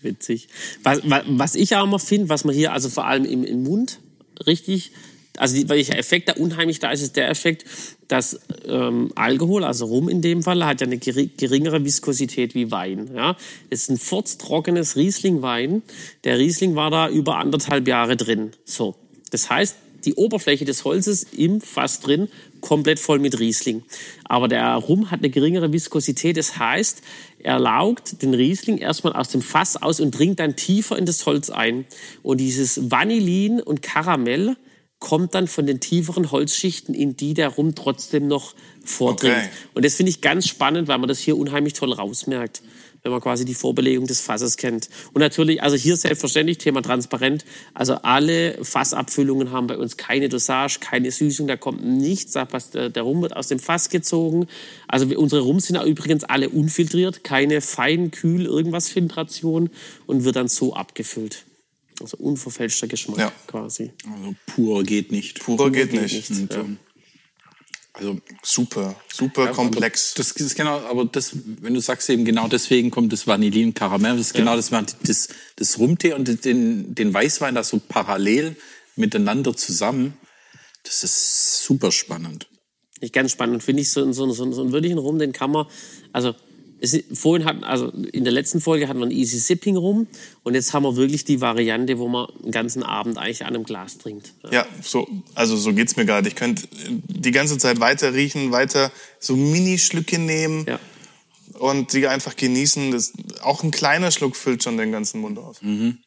Witzig. 0.00 0.48
Was, 0.82 1.00
was 1.02 1.54
ich 1.54 1.74
auch 1.76 1.84
immer 1.84 1.98
finde, 1.98 2.28
was 2.28 2.44
man 2.44 2.54
hier, 2.54 2.72
also 2.72 2.88
vor 2.88 3.06
allem 3.06 3.24
im, 3.24 3.42
im 3.42 3.62
Mund 3.62 4.00
richtig 4.46 4.92
also 5.36 5.68
welcher 5.68 5.98
Effekt 5.98 6.28
da 6.28 6.34
unheimlich 6.34 6.78
da 6.78 6.90
ist, 6.90 7.02
ist 7.02 7.16
der 7.16 7.28
Effekt, 7.28 7.64
dass 8.08 8.38
ähm, 8.66 9.10
Alkohol, 9.14 9.64
also 9.64 9.86
Rum 9.86 10.08
in 10.08 10.22
dem 10.22 10.42
Fall, 10.42 10.64
hat 10.64 10.80
ja 10.80 10.86
eine 10.86 10.98
geringere 10.98 11.84
Viskosität 11.84 12.54
wie 12.54 12.70
Wein. 12.70 13.10
Ja, 13.14 13.36
es 13.70 13.82
ist 13.82 13.90
ein 13.90 13.98
furztrockenes 13.98 14.96
Rieslingwein. 14.96 15.82
Der 16.24 16.38
Riesling 16.38 16.76
war 16.76 16.90
da 16.90 17.08
über 17.08 17.38
anderthalb 17.38 17.88
Jahre 17.88 18.16
drin. 18.16 18.52
So, 18.64 18.94
das 19.30 19.50
heißt, 19.50 19.76
die 20.04 20.14
Oberfläche 20.14 20.64
des 20.64 20.84
Holzes 20.84 21.24
im 21.24 21.60
Fass 21.60 22.00
drin 22.00 22.28
komplett 22.60 22.98
voll 22.98 23.18
mit 23.18 23.38
Riesling. 23.38 23.82
Aber 24.24 24.48
der 24.48 24.74
Rum 24.74 25.10
hat 25.10 25.20
eine 25.20 25.30
geringere 25.30 25.72
Viskosität. 25.72 26.36
Das 26.36 26.58
heißt, 26.58 27.02
er 27.38 27.58
laugt 27.58 28.22
den 28.22 28.34
Riesling 28.34 28.78
erstmal 28.78 29.14
aus 29.14 29.28
dem 29.30 29.42
Fass 29.42 29.76
aus 29.76 30.00
und 30.00 30.12
dringt 30.12 30.40
dann 30.40 30.56
tiefer 30.56 30.96
in 30.96 31.06
das 31.06 31.26
Holz 31.26 31.50
ein. 31.50 31.84
Und 32.22 32.38
dieses 32.38 32.90
Vanillin 32.90 33.60
und 33.60 33.82
Karamell 33.82 34.56
kommt 35.04 35.34
dann 35.34 35.48
von 35.48 35.66
den 35.66 35.80
tieferen 35.80 36.30
Holzschichten, 36.30 36.94
in 36.94 37.14
die 37.14 37.34
der 37.34 37.50
Rum 37.50 37.74
trotzdem 37.74 38.26
noch 38.26 38.54
vordringt. 38.82 39.36
Okay. 39.36 39.48
Und 39.74 39.84
das 39.84 39.96
finde 39.96 40.08
ich 40.08 40.22
ganz 40.22 40.48
spannend, 40.48 40.88
weil 40.88 40.96
man 40.96 41.08
das 41.08 41.18
hier 41.18 41.36
unheimlich 41.36 41.74
toll 41.74 41.92
rausmerkt, 41.92 42.62
wenn 43.02 43.12
man 43.12 43.20
quasi 43.20 43.44
die 43.44 43.52
Vorbelegung 43.52 44.06
des 44.06 44.22
Fasses 44.22 44.56
kennt. 44.56 44.88
Und 45.12 45.20
natürlich, 45.20 45.62
also 45.62 45.76
hier 45.76 45.98
selbstverständlich, 45.98 46.56
Thema 46.56 46.80
transparent, 46.80 47.44
also 47.74 47.96
alle 47.96 48.56
Fassabfüllungen 48.64 49.50
haben 49.50 49.66
bei 49.66 49.76
uns 49.76 49.98
keine 49.98 50.30
Dosage, 50.30 50.78
keine 50.80 51.10
Süßung, 51.10 51.48
da 51.48 51.58
kommt 51.58 51.84
nichts, 51.84 52.34
was 52.48 52.70
der, 52.70 52.88
der 52.88 53.02
Rum 53.02 53.20
wird 53.20 53.36
aus 53.36 53.48
dem 53.48 53.58
Fass 53.58 53.90
gezogen. 53.90 54.46
Also 54.88 55.04
unsere 55.18 55.42
Rums 55.42 55.66
sind 55.66 55.78
übrigens 55.82 56.24
alle 56.24 56.48
unfiltriert, 56.48 57.24
keine 57.24 57.60
fein, 57.60 58.10
kühl, 58.10 58.46
irgendwas 58.46 58.88
Filtration 58.88 59.68
und 60.06 60.24
wird 60.24 60.36
dann 60.36 60.48
so 60.48 60.72
abgefüllt. 60.72 61.44
Also 62.00 62.16
unverfälschter 62.16 62.88
Geschmack 62.88 63.18
ja. 63.18 63.32
quasi. 63.46 63.92
Also 64.12 64.34
pur 64.46 64.82
geht 64.82 65.12
nicht. 65.12 65.40
Pur, 65.40 65.56
pur 65.56 65.70
geht, 65.70 65.90
geht, 65.90 66.02
nicht. 66.02 66.30
nicht. 66.30 66.40
Und, 66.40 66.52
ja. 66.52 66.60
Ähm, 66.60 66.78
also 67.96 68.18
super, 68.42 68.96
super 69.12 69.44
ja, 69.46 69.52
komplex. 69.52 70.14
Das 70.14 70.32
ist 70.32 70.56
genau, 70.56 70.80
aber 70.80 71.04
das, 71.04 71.30
wenn 71.60 71.74
du 71.74 71.80
sagst 71.80 72.10
eben 72.10 72.24
genau 72.24 72.48
deswegen 72.48 72.90
kommt 72.90 73.12
das 73.12 73.28
Vanillin 73.28 73.72
Karamell, 73.72 74.16
das 74.16 74.28
ist 74.28 74.34
genau 74.34 74.56
das, 74.56 74.70
das, 75.02 75.28
das 75.54 75.78
Rumtee 75.78 76.12
und 76.12 76.44
den, 76.44 76.96
den 76.96 77.14
Weißwein 77.14 77.54
da 77.54 77.62
so 77.62 77.80
parallel 77.86 78.56
miteinander 78.96 79.56
zusammen. 79.56 80.14
Das 80.82 81.04
ist 81.04 81.62
super 81.62 81.92
spannend. 81.92 82.48
Nicht 83.00 83.14
ganz 83.14 83.30
spannend. 83.30 83.62
Finde 83.62 83.82
ich 83.82 83.92
so, 83.92 84.10
so, 84.12 84.30
so, 84.32 84.52
so 84.52 84.62
einen 84.62 84.72
wirklichen 84.72 84.98
Rum, 84.98 85.20
den 85.20 85.32
kann 85.32 85.52
man, 85.52 85.66
also 86.12 86.34
es, 86.80 87.02
vorhin 87.12 87.46
hatten, 87.46 87.64
also 87.64 87.88
in 87.88 88.24
der 88.24 88.32
letzten 88.32 88.60
Folge 88.60 88.88
hatten 88.88 88.98
wir 88.98 89.06
ein 89.06 89.10
Easy 89.10 89.38
Sipping 89.38 89.76
rum 89.76 90.06
und 90.42 90.54
jetzt 90.54 90.72
haben 90.72 90.82
wir 90.82 90.96
wirklich 90.96 91.24
die 91.24 91.40
Variante, 91.40 91.98
wo 91.98 92.08
man 92.08 92.28
einen 92.42 92.50
ganzen 92.50 92.82
Abend 92.82 93.18
eigentlich 93.18 93.42
an 93.44 93.54
einem 93.54 93.64
Glas 93.64 93.98
trinkt. 93.98 94.34
Ja, 94.44 94.50
ja 94.52 94.66
so, 94.82 95.08
also 95.34 95.56
so 95.56 95.72
geht's 95.72 95.96
mir 95.96 96.04
gerade. 96.04 96.28
Ich 96.28 96.34
könnte 96.34 96.68
die 96.70 97.30
ganze 97.30 97.58
Zeit 97.58 97.80
weiter 97.80 98.14
riechen, 98.14 98.52
weiter 98.52 98.92
so 99.18 99.36
Mini-Schlücke 99.36 100.18
nehmen 100.18 100.66
ja. 100.68 100.78
und 101.58 101.92
die 101.92 102.06
einfach 102.06 102.36
genießen. 102.36 102.90
Das, 102.90 103.12
auch 103.42 103.62
ein 103.62 103.70
kleiner 103.70 104.10
Schluck 104.10 104.36
füllt 104.36 104.62
schon 104.62 104.76
den 104.76 104.92
ganzen 104.92 105.20
Mund 105.20 105.38
aus. 105.38 105.62
Mhm. 105.62 105.98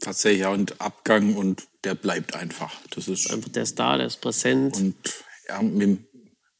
Tatsächlich, 0.00 0.42
ja, 0.42 0.50
und 0.50 0.80
Abgang 0.80 1.34
und 1.34 1.66
der 1.82 1.94
bleibt 1.94 2.34
einfach. 2.34 2.72
Das 2.90 3.08
ist 3.08 3.32
einfach, 3.32 3.48
der 3.48 3.64
ist 3.64 3.78
da, 3.78 3.96
der 3.96 4.06
ist 4.06 4.20
präsent. 4.20 4.76
Und 4.76 4.94
ja, 5.48 5.62
mit 5.62 6.07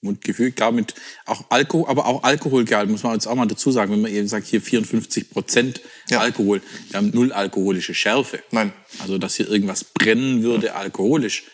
dem 0.03 0.07
Mundgefühl, 0.07 0.53
klar, 0.53 0.73
mit 0.73 0.95
auch 1.27 1.45
Alkohol, 1.51 1.89
aber 1.89 2.07
auch 2.07 2.23
Alkoholgehalt, 2.23 2.91
muss 2.91 3.03
man 3.03 3.15
jetzt 3.15 3.27
auch 3.27 3.35
mal 3.35 3.47
dazu 3.47 3.71
sagen, 3.71 3.93
wenn 3.93 4.01
man 4.01 4.13
eben 4.13 4.29
sagt, 4.29 4.47
hier 4.47 4.63
54 4.63 5.31
Prozent 5.31 5.81
ja. 6.11 6.21
Alkohol, 6.21 6.63
wir 6.91 6.99
haben 6.99 7.11
null 7.11 7.33
alkoholische 7.33 7.95
Schärfe. 7.95 8.43
Nein. 8.51 8.73
Also, 9.01 9.19
dass 9.19 9.37
hier 9.37 9.49
irgendwas 9.49 9.85
brennen 9.85 10.43
würde, 10.43 10.75
alkoholisch, 10.75 11.45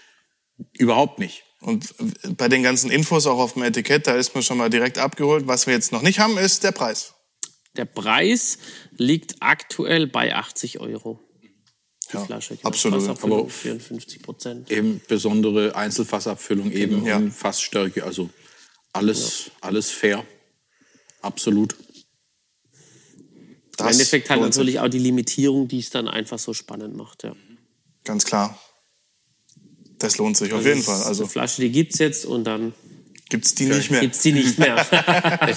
überhaupt 0.73 1.19
nicht. 1.19 1.43
Und 1.61 1.95
bei 2.37 2.49
den 2.49 2.63
ganzen 2.63 2.91
Infos 2.91 3.27
auch 3.27 3.39
auf 3.39 3.55
dem 3.55 3.63
Etikett, 3.63 4.07
da 4.07 4.15
ist 4.15 4.35
man 4.35 4.43
schon 4.43 4.59
mal 4.59 4.69
direkt 4.69 4.99
abgeholt. 4.99 5.47
Was 5.47 5.67
wir 5.67 5.73
jetzt 5.73 5.93
noch 5.93 6.03
nicht 6.03 6.19
haben, 6.19 6.37
ist 6.37 6.63
der 6.63 6.73
Preis. 6.73 7.15
Der 7.77 7.87
Preis 7.87 8.59
liegt 8.97 9.37
aktuell 9.41 10.07
bei 10.07 10.35
80 10.35 10.81
Euro. 10.81 11.24
Die 12.07 12.17
ja, 12.17 12.25
Flasche. 12.25 12.57
Genau. 12.57 12.69
Absolut. 12.69 13.09
Aber 13.23 13.49
54 13.49 14.23
Prozent. 14.23 14.71
Eben 14.71 15.01
besondere 15.09 15.75
Einzelfassabfüllung, 15.75 16.71
eben 16.73 17.05
genau. 17.05 17.25
ja. 17.25 17.31
Fassstärke. 17.31 18.05
Also 18.05 18.31
alles, 18.93 19.47
ja. 19.47 19.53
alles 19.61 19.91
fair. 19.91 20.25
Absolut. 21.23 21.75
Das 23.77 23.87
Im 23.87 23.93
Endeffekt 23.93 24.31
halt 24.31 24.41
natürlich 24.41 24.79
auch 24.79 24.89
die 24.89 24.99
Limitierung, 24.99 25.67
die 25.67 25.81
es 25.81 25.91
dann 25.91 26.07
einfach 26.07 26.39
so 26.39 26.53
spannend 26.53 26.97
macht. 26.97 27.25
Ja. 27.25 27.35
Ganz 28.05 28.25
klar. 28.25 28.59
Das 29.99 30.19
lohnt 30.19 30.37
sich 30.37 30.53
also 30.53 30.61
auf 30.61 30.67
jeden 30.67 30.83
Fall. 30.83 31.03
Also 31.03 31.25
die 31.25 31.31
Flasche, 31.31 31.63
die 31.63 31.71
gibt 31.71 31.95
es 31.95 31.99
jetzt 31.99 32.27
und 32.27 32.45
dann 32.45 32.75
Gibt's 33.35 33.53
die 33.57 33.65
nicht 33.65 33.91
mehr? 33.91 34.01
Gibt's 34.01 34.23
die 34.23 34.31
nicht 34.31 34.61
mehr. 34.61 34.87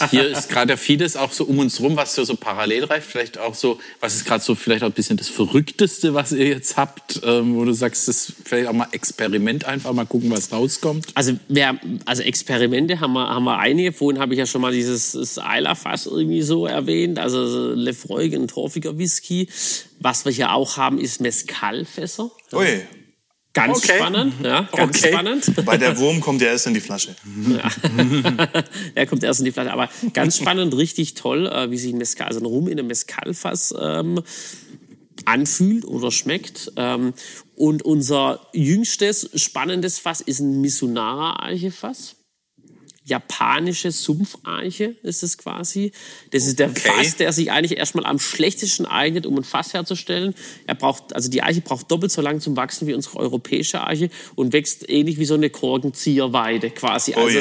Hier 0.10 0.28
ist 0.28 0.50
gerade 0.50 0.78
vieles 0.78 1.16
auch 1.16 1.32
so 1.32 1.44
um 1.44 1.60
uns 1.60 1.80
rum, 1.80 1.96
was 1.96 2.16
so, 2.16 2.24
so 2.24 2.36
parallel 2.36 2.86
reift. 2.86 3.12
Vielleicht 3.12 3.38
auch 3.38 3.54
so, 3.54 3.80
was 4.00 4.16
ist 4.16 4.26
gerade 4.26 4.44
so 4.44 4.56
vielleicht 4.56 4.82
auch 4.82 4.88
ein 4.88 4.94
bisschen 4.94 5.16
das 5.16 5.30
Verrückteste, 5.30 6.16
was 6.16 6.32
ihr 6.32 6.48
jetzt 6.48 6.76
habt, 6.76 7.22
ähm, 7.24 7.56
wo 7.56 7.66
du 7.66 7.74
sagst, 7.74 8.08
das 8.08 8.30
ist 8.30 8.34
vielleicht 8.44 8.68
auch 8.68 8.74
mal 8.74 8.88
Experiment 8.94 9.66
einfach, 9.66 9.94
mal 9.94 10.08
gucken, 10.08 10.32
was 10.32 10.52
rauskommt. 10.52 11.06
Also, 11.14 11.34
wir, 11.50 11.80
also 12.06 12.24
Experimente 12.24 13.00
haben 13.00 13.14
wir, 13.14 13.30
haben 13.30 13.44
wir 13.44 13.60
einige. 13.60 13.94
Vorhin 13.94 14.20
habe 14.20 14.34
ich 14.34 14.40
ja 14.40 14.48
schon 14.48 14.62
mal 14.62 14.72
dieses 14.72 15.14
Isla-Fass 15.14 16.08
irgendwie 16.08 16.42
so 16.42 16.66
erwähnt, 16.66 17.20
also 17.20 17.76
Lefroy, 17.76 18.34
ein 18.34 18.48
torfiger 18.48 18.98
Whisky. 18.98 19.50
Was 20.00 20.26
wir 20.26 20.32
hier 20.32 20.52
auch 20.52 20.78
haben, 20.78 20.98
ist 20.98 21.22
Mescal-Fässer. 21.22 22.32
Ui. 22.54 22.82
Ganz 23.58 23.78
Okay. 23.80 23.98
spannend, 23.98 24.34
ja, 24.44 24.70
ganz 24.76 24.98
Okay. 24.98 25.10
spannend. 25.12 25.66
Bei 25.66 25.78
der 25.78 25.98
Wurm 25.98 26.22
kommt 26.22 26.42
ja 26.42 26.48
erst 26.50 26.68
in 26.68 26.74
die 26.74 26.80
Flasche. 26.80 27.16
er 28.96 29.06
kommt 29.08 29.24
erst 29.24 29.40
in 29.40 29.46
die 29.46 29.52
Flasche. 29.52 29.74
Aber 29.74 29.90
ganz 30.14 30.38
spannend, 30.38 30.76
richtig 30.78 31.16
toll, 31.16 31.48
äh, 31.48 31.72
wie 31.72 31.78
sich 31.78 31.92
ein 31.94 31.98
Mescal, 31.98 32.28
also 32.28 32.40
ein 32.40 32.46
Rum 32.46 32.68
in 32.68 32.78
einem 32.78 32.88
Mescalfass 32.88 33.74
ähm, 33.80 34.22
anfühlt 35.26 35.86
oder 35.86 36.12
schmeckt. 36.12 36.72
Ähm, 36.76 37.14
und 37.56 37.82
unser 37.84 38.48
jüngstes 38.54 39.30
spannendes 39.36 40.00
Fass 40.00 40.22
ist 40.22 40.40
ein 40.40 40.62
Missunara-Eichefass. 40.62 42.16
Japanische 43.08 43.92
Sumpfeiche 43.92 44.96
ist 45.02 45.24
es 45.24 45.38
quasi. 45.38 45.94
Das 46.32 46.46
ist 46.46 46.60
der 46.60 46.70
Okay. 46.70 46.82
Fass, 46.82 47.16
der 47.16 47.32
sich 47.32 47.52
eigentlich 47.52 47.78
erstmal 47.80 48.06
am 48.06 48.20
schlechtesten 48.20 48.86
eignet, 48.86 49.26
um 49.26 49.38
ein 49.38 49.46
Fass 49.46 49.74
herzustellen. 49.74 50.36
Er 50.66 50.76
braucht, 50.76 51.16
also 51.16 51.30
die 51.30 51.42
Eiche 51.42 51.62
braucht 51.62 51.90
doppelt 51.90 52.12
so 52.12 52.22
lang 52.22 52.42
zum 52.42 52.58
Wachsen 52.58 52.86
wie 52.86 52.94
unsere 52.94 53.18
europäische 53.18 53.88
Eiche 53.88 54.10
und 54.36 54.52
wächst 54.52 54.90
ähnlich 54.90 55.18
wie 55.20 55.26
so 55.26 55.36
eine 55.36 55.50
Korkenzieherweide 55.50 56.70
quasi. 56.72 57.14
Oh 57.16 57.22
Also 57.22 57.40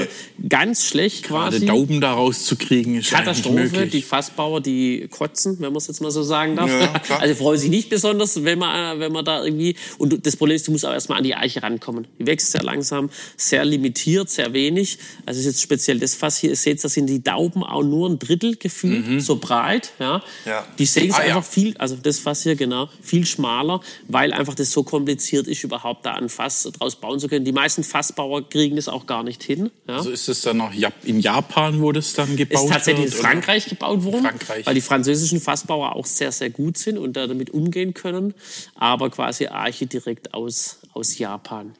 ganz 0.48 0.84
schlecht 0.84 1.24
Gerade 1.24 1.56
quasi. 1.56 1.66
Dauben 1.66 2.00
da 2.00 2.12
rauszukriegen, 2.12 2.94
ist 2.94 3.12
eigentlich 3.12 3.42
Katastrophe. 3.42 3.86
Die. 3.88 4.02
Fassbauer, 4.02 4.60
die 4.60 5.08
kotzen, 5.10 5.56
wenn 5.58 5.72
man 5.72 5.78
es 5.78 5.88
jetzt 5.88 6.00
mal 6.00 6.12
so 6.12 6.22
sagen 6.22 6.54
darf. 6.54 6.70
Ja. 6.70 7.02
Also 7.18 7.34
freuen 7.34 7.58
sich 7.58 7.70
nicht 7.70 7.90
besonders, 7.90 8.44
wenn 8.44 8.60
man, 8.60 9.00
wenn 9.00 9.10
man 9.10 9.24
da 9.24 9.44
irgendwie. 9.44 9.74
Und 9.98 10.24
das 10.24 10.36
Problem 10.36 10.54
ist, 10.54 10.68
du 10.68 10.72
musst 10.72 10.84
aber 10.84 10.94
erstmal 10.94 11.18
an 11.18 11.24
die 11.24 11.34
Eiche 11.34 11.62
rankommen. 11.62 12.06
Die 12.20 12.26
wächst 12.26 12.52
sehr 12.52 12.62
langsam, 12.62 13.10
sehr 13.36 13.64
limitiert, 13.64 14.30
sehr 14.30 14.52
wenig. 14.52 14.98
Also 15.24 15.40
ist 15.40 15.55
jetzt 15.56 15.62
speziell 15.62 15.98
das 15.98 16.14
Fass 16.14 16.36
hier. 16.38 16.50
Ihr 16.50 16.56
seht, 16.56 16.82
da 16.84 16.88
sind 16.88 17.06
die 17.06 17.22
Dauben 17.22 17.62
auch 17.62 17.82
nur 17.82 18.08
ein 18.08 18.18
Drittel 18.18 18.56
gefühlt 18.56 19.22
so 19.22 19.36
breit. 19.36 19.92
Ja. 19.98 20.22
Ja. 20.44 20.66
Die 20.78 20.86
Säge 20.86 21.08
ist 21.08 21.14
Ah, 21.14 21.26
ja. 21.26 21.36
einfach 21.36 21.48
viel, 21.50 21.76
also 21.78 21.96
das 21.96 22.18
Fass 22.18 22.42
hier 22.42 22.56
genau, 22.56 22.88
viel 23.02 23.24
schmaler, 23.26 23.80
weil 24.08 24.32
einfach 24.32 24.54
das 24.54 24.70
so 24.70 24.82
kompliziert 24.82 25.46
ist, 25.48 25.64
überhaupt 25.64 26.04
da 26.04 26.14
ein 26.14 26.28
Fass 26.28 26.62
draus 26.78 26.96
bauen 26.96 27.18
zu 27.18 27.28
können. 27.28 27.44
Die 27.44 27.52
meisten 27.52 27.82
Fassbauer 27.84 28.48
kriegen 28.48 28.76
das 28.76 28.88
auch 28.88 29.06
gar 29.06 29.22
nicht 29.22 29.42
hin. 29.42 29.70
Ja. 29.88 29.96
Also 29.96 30.10
ist 30.10 30.28
es 30.28 30.42
dann 30.42 30.58
noch 30.58 30.72
in 31.04 31.20
Japan, 31.20 31.80
wo 31.80 31.92
das 31.92 32.12
dann 32.12 32.36
gebaut 32.36 32.64
ist 32.64 32.70
tatsächlich 32.72 33.06
in 33.06 33.12
wird? 33.12 33.20
oder? 33.20 33.30
Frankreich 33.30 33.66
gebaut 33.66 34.04
worden, 34.04 34.22
Frankreich. 34.22 34.66
weil 34.66 34.74
die 34.74 34.80
französischen 34.80 35.40
Fassbauer 35.40 35.96
auch 35.96 36.06
sehr, 36.06 36.32
sehr 36.32 36.50
gut 36.50 36.76
sind 36.78 36.98
und 36.98 37.16
da 37.16 37.26
damit 37.26 37.50
umgehen 37.50 37.94
können, 37.94 38.34
aber 38.74 39.10
quasi 39.10 39.46
Arche 39.46 39.86
direkt 39.86 40.34
aus, 40.34 40.78
aus 40.92 41.18
Japan. 41.18 41.74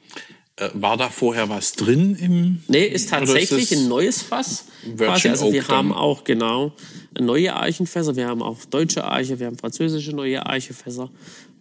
Äh, 0.59 0.71
war 0.73 0.97
da 0.97 1.11
vorher 1.11 1.49
was 1.49 1.73
drin 1.73 2.17
im? 2.17 2.63
Nee, 2.69 2.87
ist 2.87 3.11
tatsächlich 3.11 3.73
ist 3.73 3.79
ein 3.79 3.89
neues 3.89 4.23
Fass. 4.23 4.65
Quasi. 4.97 5.29
Also 5.29 5.53
wir 5.53 5.69
haben 5.69 5.93
auch 5.93 6.25
genau 6.25 6.73
neue 7.19 7.55
Eichenfässer, 7.57 8.17
wir 8.17 8.27
haben 8.27 8.43
auch 8.43 8.65
deutsche 8.65 9.07
Eiche, 9.11 9.39
wir 9.39 9.49
haben 9.49 9.59
französische 9.59 10.13
neue 10.13 10.47
Eichefässer 10.47 11.11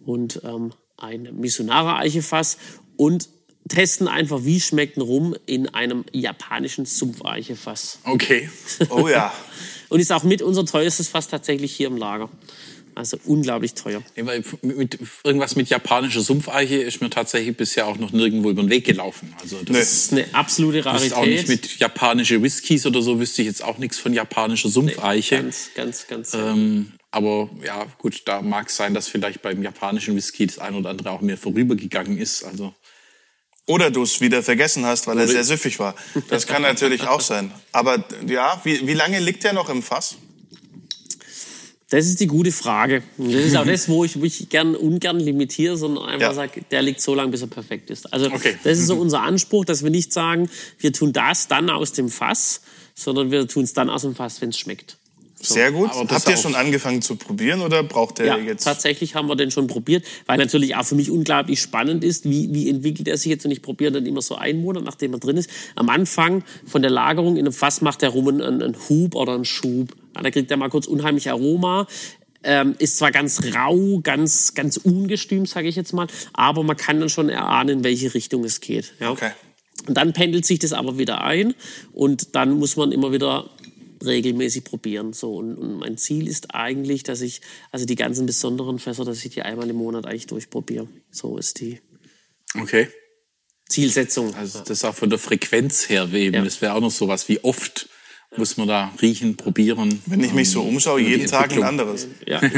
und 0.04 0.40
ähm, 0.44 0.72
ein 0.96 1.28
Missionara 1.38 1.98
Eichefass 1.98 2.56
und 2.96 3.28
testen 3.68 4.08
einfach, 4.08 4.44
wie 4.44 4.60
schmeckt 4.60 4.96
ein 4.96 5.02
Rum 5.02 5.34
in 5.44 5.68
einem 5.74 6.04
japanischen 6.12 6.86
Sumpfeichefass. 6.86 7.98
Okay. 8.04 8.48
Oh 8.90 9.08
ja. 9.08 9.32
Und 9.88 10.00
ist 10.00 10.12
auch 10.12 10.24
mit 10.24 10.42
unser 10.42 10.66
teuerstes 10.66 11.08
Fass 11.08 11.28
tatsächlich 11.28 11.72
hier 11.72 11.86
im 11.86 11.96
Lager. 11.96 12.28
Also 12.96 13.18
unglaublich 13.24 13.74
teuer. 13.74 14.02
Nee, 14.16 14.24
weil 14.24 14.42
mit, 14.62 14.98
irgendwas 15.22 15.54
mit 15.54 15.68
japanischer 15.68 16.22
Sumpfeiche 16.22 16.76
ist 16.76 17.02
mir 17.02 17.10
tatsächlich 17.10 17.54
bisher 17.54 17.86
auch 17.86 17.98
noch 17.98 18.10
nirgendwo 18.10 18.48
über 18.48 18.62
den 18.62 18.70
Weg 18.70 18.86
gelaufen. 18.86 19.34
Also 19.38 19.58
das 19.58 19.68
Nee. 19.68 19.78
Das 19.78 19.92
ist 19.92 20.12
eine 20.12 20.34
absolute 20.34 20.78
ist 20.78 20.86
Rarität. 20.86 21.12
auch 21.12 21.26
nicht 21.26 21.48
mit 21.48 21.78
japanische 21.78 22.42
Whiskys 22.42 22.86
oder 22.86 23.02
so, 23.02 23.20
wüsste 23.20 23.42
ich 23.42 23.48
jetzt 23.48 23.62
auch 23.62 23.76
nichts 23.76 23.98
von 23.98 24.14
japanischer 24.14 24.70
Sumpfeiche. 24.70 25.36
Ganz, 25.36 25.70
ganz, 25.74 26.06
ganz. 26.06 26.32
Ähm, 26.32 26.92
aber 27.10 27.50
ja, 27.62 27.84
gut, 27.98 28.22
da 28.24 28.40
mag 28.40 28.68
es 28.68 28.76
sein, 28.76 28.94
dass 28.94 29.08
vielleicht 29.08 29.42
beim 29.42 29.62
japanischen 29.62 30.16
Whisky 30.16 30.46
das 30.46 30.58
ein 30.58 30.74
oder 30.74 30.88
andere 30.88 31.10
auch 31.10 31.20
mir 31.20 31.36
vorübergegangen 31.36 32.16
ist. 32.16 32.44
Also 32.44 32.74
Oder 33.66 33.90
du 33.90 34.04
es 34.04 34.22
wieder 34.22 34.42
vergessen 34.42 34.86
hast, 34.86 35.06
weil 35.06 35.18
er 35.18 35.28
sehr 35.28 35.44
süffig 35.44 35.78
war. 35.78 35.94
Das 36.30 36.46
kann 36.46 36.62
natürlich 36.62 37.02
auch 37.02 37.20
sein. 37.20 37.52
Aber 37.72 38.02
ja, 38.26 38.58
wie, 38.64 38.86
wie 38.86 38.94
lange 38.94 39.18
liegt 39.18 39.44
der 39.44 39.52
noch 39.52 39.68
im 39.68 39.82
Fass? 39.82 40.16
Das 41.88 42.04
ist 42.06 42.18
die 42.18 42.26
gute 42.26 42.50
Frage. 42.50 43.02
Und 43.16 43.32
das 43.32 43.44
ist 43.44 43.56
auch 43.56 43.64
das, 43.66 43.88
wo 43.88 44.04
ich 44.04 44.16
mich 44.16 44.48
gern 44.48 44.74
ungern 44.74 45.20
limitiere, 45.20 45.76
sondern 45.76 46.04
einfach 46.06 46.28
Ja. 46.28 46.34
sage, 46.34 46.62
der 46.70 46.82
liegt 46.82 47.00
so 47.00 47.14
lange, 47.14 47.30
bis 47.30 47.42
er 47.42 47.46
perfekt 47.46 47.90
ist. 47.90 48.12
Also 48.12 48.26
Okay. 48.32 48.56
das 48.64 48.78
ist 48.78 48.88
so 48.88 48.96
unser 48.96 49.22
Anspruch, 49.22 49.64
dass 49.64 49.84
wir 49.84 49.90
nicht 49.90 50.12
sagen, 50.12 50.48
wir 50.80 50.92
tun 50.92 51.12
das 51.12 51.46
dann 51.48 51.70
aus 51.70 51.92
dem 51.92 52.08
Fass, 52.08 52.62
sondern 52.94 53.30
wir 53.30 53.46
tun 53.46 53.62
es 53.64 53.72
dann 53.72 53.88
aus 53.88 54.02
dem 54.02 54.14
Fass, 54.16 54.40
wenn 54.40 54.48
es 54.48 54.58
schmeckt. 54.58 54.96
Sehr 55.38 55.70
gut. 55.70 55.90
aber 55.92 56.08
Habt 56.12 56.28
ihr 56.28 56.36
schon 56.38 56.54
angefangen 56.56 57.02
zu 57.02 57.14
probieren 57.14 57.60
oder 57.60 57.82
braucht 57.84 58.18
der 58.18 58.26
Ja, 58.26 58.38
jetzt? 58.38 58.64
tatsächlich 58.64 59.14
haben 59.14 59.28
wir 59.28 59.36
den 59.36 59.50
schon 59.52 59.66
probiert, 59.68 60.04
weil 60.24 60.38
natürlich 60.38 60.74
auch 60.74 60.84
für 60.84 60.94
mich 60.96 61.10
unglaublich 61.10 61.60
spannend 61.60 62.02
ist, 62.02 62.24
wie, 62.28 62.52
wie 62.52 62.68
entwickelt 62.68 63.06
er 63.06 63.16
sich 63.18 63.26
jetzt 63.30 63.44
und 63.44 63.52
ich 63.52 63.60
probiere 63.62 63.92
dann 63.92 64.06
immer 64.06 64.22
so 64.22 64.34
einen 64.34 64.60
Monat, 64.62 64.82
nachdem 64.82 65.12
er 65.12 65.20
drin 65.20 65.36
ist. 65.36 65.48
Am 65.76 65.88
Anfang 65.90 66.42
von 66.66 66.80
der 66.82 66.90
Lagerung 66.90 67.34
in 67.36 67.44
einem 67.44 67.52
Fass 67.52 67.80
macht 67.82 68.02
er 68.02 68.08
rum 68.08 68.26
einen, 68.28 68.40
einen 68.62 68.76
Hub 68.88 69.14
oder 69.14 69.34
einen 69.34 69.44
Schub. 69.44 69.94
Ja, 70.16 70.22
da 70.22 70.30
kriegt 70.30 70.50
er 70.50 70.56
mal 70.56 70.70
kurz 70.70 70.86
unheimlich 70.86 71.30
Aroma. 71.30 71.86
Ähm, 72.42 72.74
ist 72.78 72.98
zwar 72.98 73.10
ganz 73.10 73.40
rau, 73.54 74.00
ganz, 74.02 74.54
ganz 74.54 74.76
ungestüm, 74.76 75.46
sage 75.46 75.68
ich 75.68 75.74
jetzt 75.74 75.92
mal, 75.92 76.06
aber 76.32 76.62
man 76.62 76.76
kann 76.76 77.00
dann 77.00 77.08
schon 77.08 77.28
erahnen, 77.28 77.78
in 77.78 77.84
welche 77.84 78.14
Richtung 78.14 78.44
es 78.44 78.60
geht. 78.60 78.92
Ja. 79.00 79.10
Okay. 79.10 79.32
Und 79.88 79.96
dann 79.96 80.12
pendelt 80.12 80.46
sich 80.46 80.60
das 80.60 80.72
aber 80.72 80.96
wieder 80.96 81.22
ein 81.22 81.54
und 81.92 82.34
dann 82.36 82.52
muss 82.52 82.76
man 82.76 82.92
immer 82.92 83.12
wieder 83.12 83.50
regelmäßig 84.04 84.64
probieren. 84.64 85.12
So 85.12 85.34
und, 85.34 85.56
und 85.56 85.78
mein 85.78 85.96
Ziel 85.98 86.28
ist 86.28 86.54
eigentlich, 86.54 87.02
dass 87.02 87.20
ich 87.20 87.40
also 87.72 87.84
die 87.84 87.96
ganzen 87.96 88.26
besonderen 88.26 88.78
Fässer, 88.78 89.04
dass 89.04 89.24
ich 89.24 89.32
die 89.32 89.42
einmal 89.42 89.68
im 89.68 89.76
Monat 89.76 90.06
eigentlich 90.06 90.26
durchprobiere. 90.26 90.88
So 91.10 91.38
ist 91.38 91.60
die 91.60 91.80
okay. 92.60 92.88
Zielsetzung. 93.68 94.34
Also 94.34 94.60
das 94.60 94.70
ist 94.70 94.84
auch 94.84 94.94
von 94.94 95.10
der 95.10 95.18
Frequenz 95.18 95.88
her 95.88 96.12
eben. 96.12 96.36
Ja. 96.36 96.44
Das 96.44 96.62
wäre 96.62 96.74
auch 96.74 96.80
noch 96.80 96.90
sowas. 96.90 97.28
Wie 97.28 97.42
oft 97.42 97.88
muss 98.38 98.56
man 98.56 98.68
da 98.68 98.92
riechen, 99.00 99.36
probieren? 99.36 100.02
Wenn 100.06 100.22
ich 100.22 100.32
mich 100.32 100.50
so 100.50 100.62
umschaue, 100.62 101.00
die 101.00 101.08
jeden 101.08 101.26
Tag 101.26 101.52
ein 101.52 101.62
anderes. 101.62 102.08
Ja. 102.26 102.40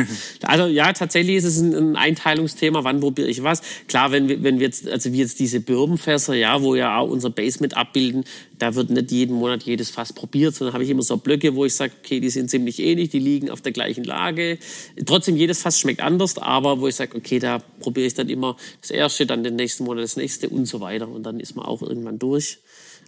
Also 0.42 0.66
ja, 0.66 0.92
tatsächlich 0.92 1.36
ist 1.36 1.44
es 1.44 1.58
ein, 1.58 1.74
ein 1.74 1.96
Einteilungsthema, 1.96 2.84
wann 2.84 3.00
probiere 3.00 3.28
ich 3.28 3.42
was. 3.42 3.60
Klar, 3.86 4.12
wenn 4.12 4.28
wir, 4.28 4.42
wenn 4.42 4.58
wir 4.58 4.66
jetzt, 4.66 4.88
also 4.88 5.12
wie 5.12 5.18
jetzt 5.18 5.38
diese 5.40 5.60
Birbenfässer, 5.60 6.34
ja, 6.34 6.62
wo 6.62 6.74
ja 6.74 6.96
auch 6.96 7.08
unser 7.08 7.30
Base 7.30 7.58
mit 7.60 7.76
abbilden, 7.76 8.24
da 8.58 8.74
wird 8.74 8.90
nicht 8.90 9.10
jeden 9.10 9.36
Monat 9.36 9.62
jedes 9.64 9.90
Fass 9.90 10.12
probiert, 10.12 10.54
sondern 10.54 10.74
habe 10.74 10.84
ich 10.84 10.90
immer 10.90 11.02
so 11.02 11.16
Blöcke, 11.16 11.54
wo 11.54 11.64
ich 11.64 11.74
sage, 11.74 11.92
okay, 12.02 12.20
die 12.20 12.30
sind 12.30 12.50
ziemlich 12.50 12.80
ähnlich, 12.80 13.10
die 13.10 13.18
liegen 13.18 13.50
auf 13.50 13.60
der 13.60 13.72
gleichen 13.72 14.04
Lage. 14.04 14.58
Trotzdem, 15.06 15.36
jedes 15.36 15.62
Fass 15.62 15.78
schmeckt 15.78 16.00
anders, 16.00 16.38
aber 16.38 16.80
wo 16.80 16.88
ich 16.88 16.94
sage, 16.94 17.16
okay, 17.16 17.38
da 17.38 17.58
probiere 17.80 18.06
ich 18.06 18.14
dann 18.14 18.28
immer 18.28 18.56
das 18.80 18.90
erste, 18.90 19.26
dann 19.26 19.44
den 19.44 19.56
nächsten 19.56 19.84
Monat 19.84 20.04
das 20.04 20.16
nächste 20.16 20.48
und 20.48 20.66
so 20.66 20.80
weiter. 20.80 21.08
Und 21.08 21.24
dann 21.24 21.40
ist 21.40 21.56
man 21.56 21.66
auch 21.66 21.82
irgendwann 21.82 22.18
durch. 22.18 22.58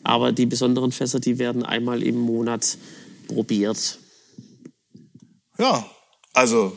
Aber 0.02 0.32
die 0.32 0.46
besonderen 0.46 0.92
Fässer, 0.92 1.20
die 1.20 1.38
werden 1.38 1.62
einmal 1.62 2.02
im 2.02 2.16
Monat 2.16 2.59
probiert. 3.28 3.98
Ja, 5.58 5.84
also 6.32 6.76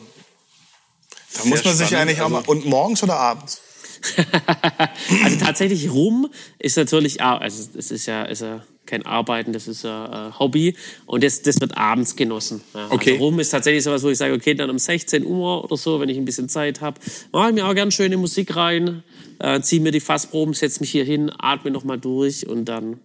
da 1.36 1.44
muss 1.46 1.64
man 1.64 1.74
sich 1.74 1.86
spannend. 1.88 2.02
eigentlich 2.10 2.20
auch 2.20 2.28
mal. 2.28 2.38
Also- 2.38 2.50
Und 2.52 2.66
morgens 2.66 3.02
oder 3.02 3.16
abends? 3.16 3.60
Also 5.24 5.38
tatsächlich 5.38 5.90
Rum 5.90 6.28
ist 6.58 6.76
natürlich, 6.76 7.22
also 7.22 7.70
es 7.76 7.90
ist 7.90 8.04
ja, 8.06 8.24
ist 8.24 8.42
ja 8.42 8.62
kein 8.86 9.06
Arbeiten, 9.06 9.54
das 9.54 9.66
ist 9.66 9.82
ja 9.84 10.28
äh, 10.28 10.32
Hobby 10.38 10.76
und 11.06 11.24
das, 11.24 11.40
das 11.40 11.58
wird 11.60 11.76
abends 11.78 12.14
genossen. 12.16 12.60
Ja. 12.74 12.88
Okay. 12.90 13.12
Also 13.12 13.24
Rum 13.24 13.40
ist 13.40 13.48
tatsächlich 13.50 13.82
sowas, 13.82 14.02
wo 14.02 14.10
ich 14.10 14.18
sage, 14.18 14.34
okay, 14.34 14.54
dann 14.54 14.68
um 14.68 14.78
16 14.78 15.24
Uhr 15.24 15.64
oder 15.64 15.76
so, 15.78 16.00
wenn 16.00 16.10
ich 16.10 16.18
ein 16.18 16.26
bisschen 16.26 16.50
Zeit 16.50 16.82
habe, 16.82 17.00
mache 17.32 17.48
ich 17.48 17.54
mir 17.54 17.66
auch 17.66 17.74
gern 17.74 17.90
schöne 17.90 18.18
Musik 18.18 18.54
rein, 18.56 19.02
äh, 19.38 19.60
ziehe 19.62 19.80
mir 19.80 19.90
die 19.92 20.00
Fassproben, 20.00 20.52
setze 20.52 20.80
mich 20.80 20.90
hier 20.90 21.04
hin, 21.04 21.32
atme 21.38 21.70
noch 21.70 21.84
mal 21.84 21.98
durch 21.98 22.46
und 22.46 22.66
dann 22.66 23.00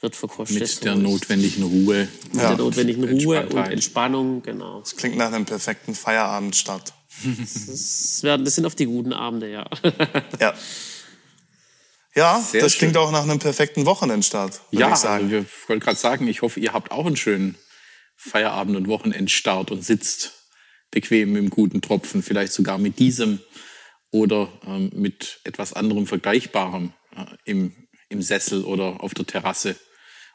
wird 0.00 0.14
verkostet. 0.16 0.60
Mit 0.60 0.84
der 0.84 0.94
notwendigen 0.94 1.62
Ruhe. 1.64 2.08
mit 2.32 2.34
Ja. 2.42 2.48
der 2.48 2.58
notwendigen 2.58 3.04
Ruhe 3.04 3.46
und. 3.46 3.56
Entspannung, 3.68 4.42
genau. 4.42 4.80
Das 4.80 4.96
klingt 4.96 5.16
nach 5.16 5.32
einem 5.32 5.44
perfekten 5.44 5.94
Feierabendstart. 5.94 6.92
Das, 7.66 8.22
werden, 8.22 8.44
das 8.44 8.54
sind 8.54 8.64
oft 8.64 8.78
die 8.78 8.86
guten 8.86 9.12
Abende, 9.12 9.50
ja. 9.50 9.68
Ja. 10.38 10.54
Ja, 12.14 12.40
Sehr 12.40 12.62
das 12.62 12.72
schön. 12.72 12.78
klingt 12.80 12.96
auch 12.96 13.10
nach 13.12 13.22
einem 13.22 13.38
perfekten 13.38 13.86
Wochenendstart, 13.86 14.60
würde 14.70 14.80
Ja, 14.80 14.90
ich 14.92 14.96
sagen. 14.96 15.24
also 15.24 15.30
wir 15.36 15.46
wollte 15.68 15.84
gerade 15.84 15.98
sagen, 15.98 16.26
ich 16.26 16.42
hoffe, 16.42 16.58
ihr 16.58 16.72
habt 16.72 16.90
auch 16.90 17.06
einen 17.06 17.16
schönen 17.16 17.56
Feierabend- 18.16 18.76
und 18.76 18.88
Wochenendstart 18.88 19.70
und 19.70 19.84
sitzt 19.84 20.32
bequem 20.90 21.36
im 21.36 21.50
guten 21.50 21.80
Tropfen, 21.80 22.22
vielleicht 22.22 22.52
sogar 22.52 22.78
mit 22.78 22.98
diesem 22.98 23.40
oder 24.10 24.48
ähm, 24.66 24.90
mit 24.94 25.40
etwas 25.44 25.74
anderem 25.74 26.06
Vergleichbarem 26.06 26.92
äh, 27.14 27.24
im, 27.44 27.72
im 28.08 28.22
Sessel 28.22 28.64
oder 28.64 29.00
auf 29.02 29.14
der 29.14 29.26
Terrasse 29.26 29.76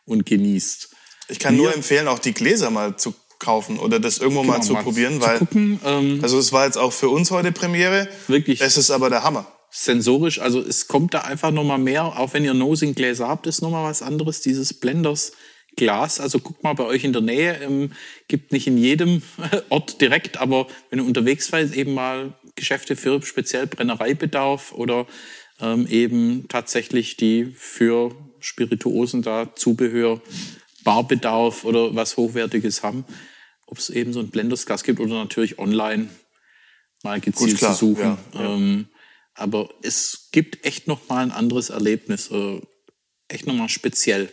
und 0.05 0.25
genießt. 0.25 0.89
Ich 1.29 1.39
kann 1.39 1.55
nur 1.55 1.73
empfehlen, 1.73 2.07
auch 2.07 2.19
die 2.19 2.33
Gläser 2.33 2.69
mal 2.69 2.97
zu 2.97 3.13
kaufen 3.39 3.79
oder 3.79 3.99
das 3.99 4.17
irgendwo 4.17 4.41
genau, 4.41 4.53
mal 4.53 4.61
zu 4.61 4.73
mal 4.73 4.83
probieren, 4.83 5.21
weil 5.21 5.39
zu 5.39 5.45
gucken, 5.45 5.79
ähm, 5.85 6.19
also 6.21 6.37
es 6.37 6.51
war 6.51 6.65
jetzt 6.65 6.77
auch 6.77 6.93
für 6.93 7.09
uns 7.09 7.31
heute 7.31 7.51
Premiere. 7.51 8.07
Wirklich. 8.27 8.61
Es 8.61 8.77
ist 8.77 8.91
aber 8.91 9.09
der 9.09 9.23
Hammer. 9.23 9.45
Sensorisch, 9.69 10.39
also 10.39 10.59
es 10.61 10.87
kommt 10.87 11.13
da 11.13 11.21
einfach 11.21 11.51
noch 11.51 11.63
mal 11.63 11.79
mehr, 11.79 12.05
auch 12.19 12.33
wenn 12.33 12.45
ihr 12.45 12.53
Nosing-Gläser 12.53 13.27
habt, 13.27 13.47
ist 13.47 13.61
noch 13.61 13.71
mal 13.71 13.83
was 13.83 14.03
anderes, 14.03 14.41
dieses 14.41 14.73
Blenders 14.75 15.31
Glas. 15.75 16.19
Also 16.19 16.39
guckt 16.39 16.63
mal 16.63 16.73
bei 16.73 16.83
euch 16.83 17.03
in 17.03 17.13
der 17.13 17.23
Nähe, 17.23 17.59
ähm, 17.61 17.91
gibt 18.27 18.51
nicht 18.51 18.67
in 18.67 18.77
jedem 18.77 19.23
Ort 19.69 19.99
direkt, 19.99 20.37
aber 20.37 20.67
wenn 20.89 20.99
ihr 20.99 21.05
unterwegs 21.05 21.47
seid, 21.47 21.73
eben 21.73 21.93
mal 21.93 22.33
Geschäfte 22.55 22.95
für 22.95 23.21
speziell 23.23 23.67
Brennereibedarf 23.67 24.73
oder 24.73 25.07
ähm, 25.59 25.87
eben 25.87 26.45
tatsächlich 26.49 27.17
die 27.17 27.53
für 27.57 28.15
Spirituosen 28.43 29.21
da 29.21 29.55
Zubehör, 29.55 30.21
Barbedarf 30.83 31.63
oder 31.63 31.95
was 31.95 32.17
Hochwertiges 32.17 32.83
haben 32.83 33.05
ob 33.73 33.79
es 33.79 33.89
eben 33.89 34.13
so 34.13 34.19
ein 34.19 34.29
Blendersgas 34.29 34.83
gibt 34.83 34.99
oder 34.99 35.15
natürlich 35.15 35.57
online 35.57 36.07
mal 37.01 37.19
gezielt 37.19 37.59
Gut, 37.59 37.69
zu 37.69 37.73
suchen. 37.73 38.17
Ja, 38.33 38.39
ja. 38.39 38.55
Ähm, 38.55 38.87
aber 39.33 39.69
es 39.81 40.29
gibt 40.31 40.63
echt 40.63 40.87
noch 40.87 41.09
mal 41.09 41.23
ein 41.23 41.31
anderes 41.31 41.71
Erlebnis, 41.71 42.29
äh, 42.29 42.61
echt 43.29 43.47
noch 43.47 43.55
mal 43.55 43.69
speziell. 43.69 44.31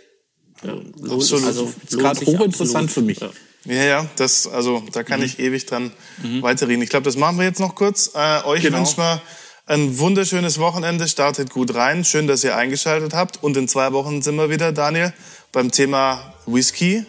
Ja, 0.62 0.74
also, 0.74 1.14
absolut. 1.14 1.46
Also 1.46 1.72
gerade 1.90 2.26
hochinteressant 2.26 2.90
für 2.90 3.00
mich. 3.00 3.20
Ja. 3.20 3.30
Ja, 3.64 4.10
das, 4.16 4.46
also 4.46 4.82
da 4.92 5.04
kann 5.04 5.20
mhm. 5.20 5.26
ich 5.26 5.38
ewig 5.38 5.64
dran 5.64 5.92
mhm. 6.22 6.42
weiterreden. 6.42 6.82
Ich 6.82 6.90
glaube, 6.90 7.04
das 7.04 7.16
machen 7.16 7.38
wir 7.38 7.44
jetzt 7.44 7.60
noch 7.60 7.74
kurz. 7.74 8.10
Äh, 8.14 8.44
euch 8.44 8.62
genau. 8.62 8.78
wünschen 8.78 8.98
wir 8.98 9.22
ein 9.70 9.98
wunderschönes 9.98 10.58
Wochenende. 10.58 11.08
Startet 11.08 11.50
gut 11.50 11.74
rein. 11.74 12.04
Schön, 12.04 12.26
dass 12.26 12.44
ihr 12.44 12.56
eingeschaltet 12.56 13.14
habt. 13.14 13.42
Und 13.42 13.56
in 13.56 13.68
zwei 13.68 13.92
Wochen 13.92 14.20
sind 14.20 14.36
wir 14.36 14.50
wieder, 14.50 14.72
Daniel, 14.72 15.14
beim 15.52 15.70
Thema 15.70 16.34
Whisky. 16.46 17.06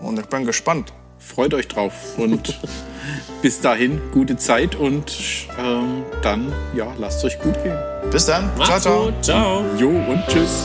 Und 0.00 0.18
ich 0.18 0.26
bin 0.26 0.46
gespannt 0.46 0.92
freut 1.20 1.54
euch 1.54 1.68
drauf 1.68 1.92
und 2.16 2.58
bis 3.42 3.60
dahin 3.60 4.00
gute 4.12 4.36
Zeit 4.36 4.74
und 4.74 5.12
ähm, 5.58 6.02
dann 6.22 6.52
ja, 6.74 6.92
lasst 6.98 7.24
euch 7.24 7.38
gut 7.38 7.62
gehen. 7.62 7.78
Bis 8.10 8.26
dann. 8.26 8.50
Macht's 8.56 8.82
ciao, 8.82 9.12
ciao. 9.22 9.22
Ciao. 9.22 9.64
Jo 9.78 9.90
und 9.90 10.22
tschüss. 10.28 10.64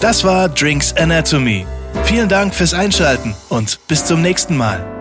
Das 0.00 0.24
war 0.24 0.48
Drinks 0.48 0.94
Anatomy. 0.96 1.66
Vielen 2.04 2.28
Dank 2.28 2.54
fürs 2.54 2.74
Einschalten 2.74 3.34
und 3.48 3.80
bis 3.88 4.04
zum 4.04 4.22
nächsten 4.22 4.56
Mal. 4.56 4.97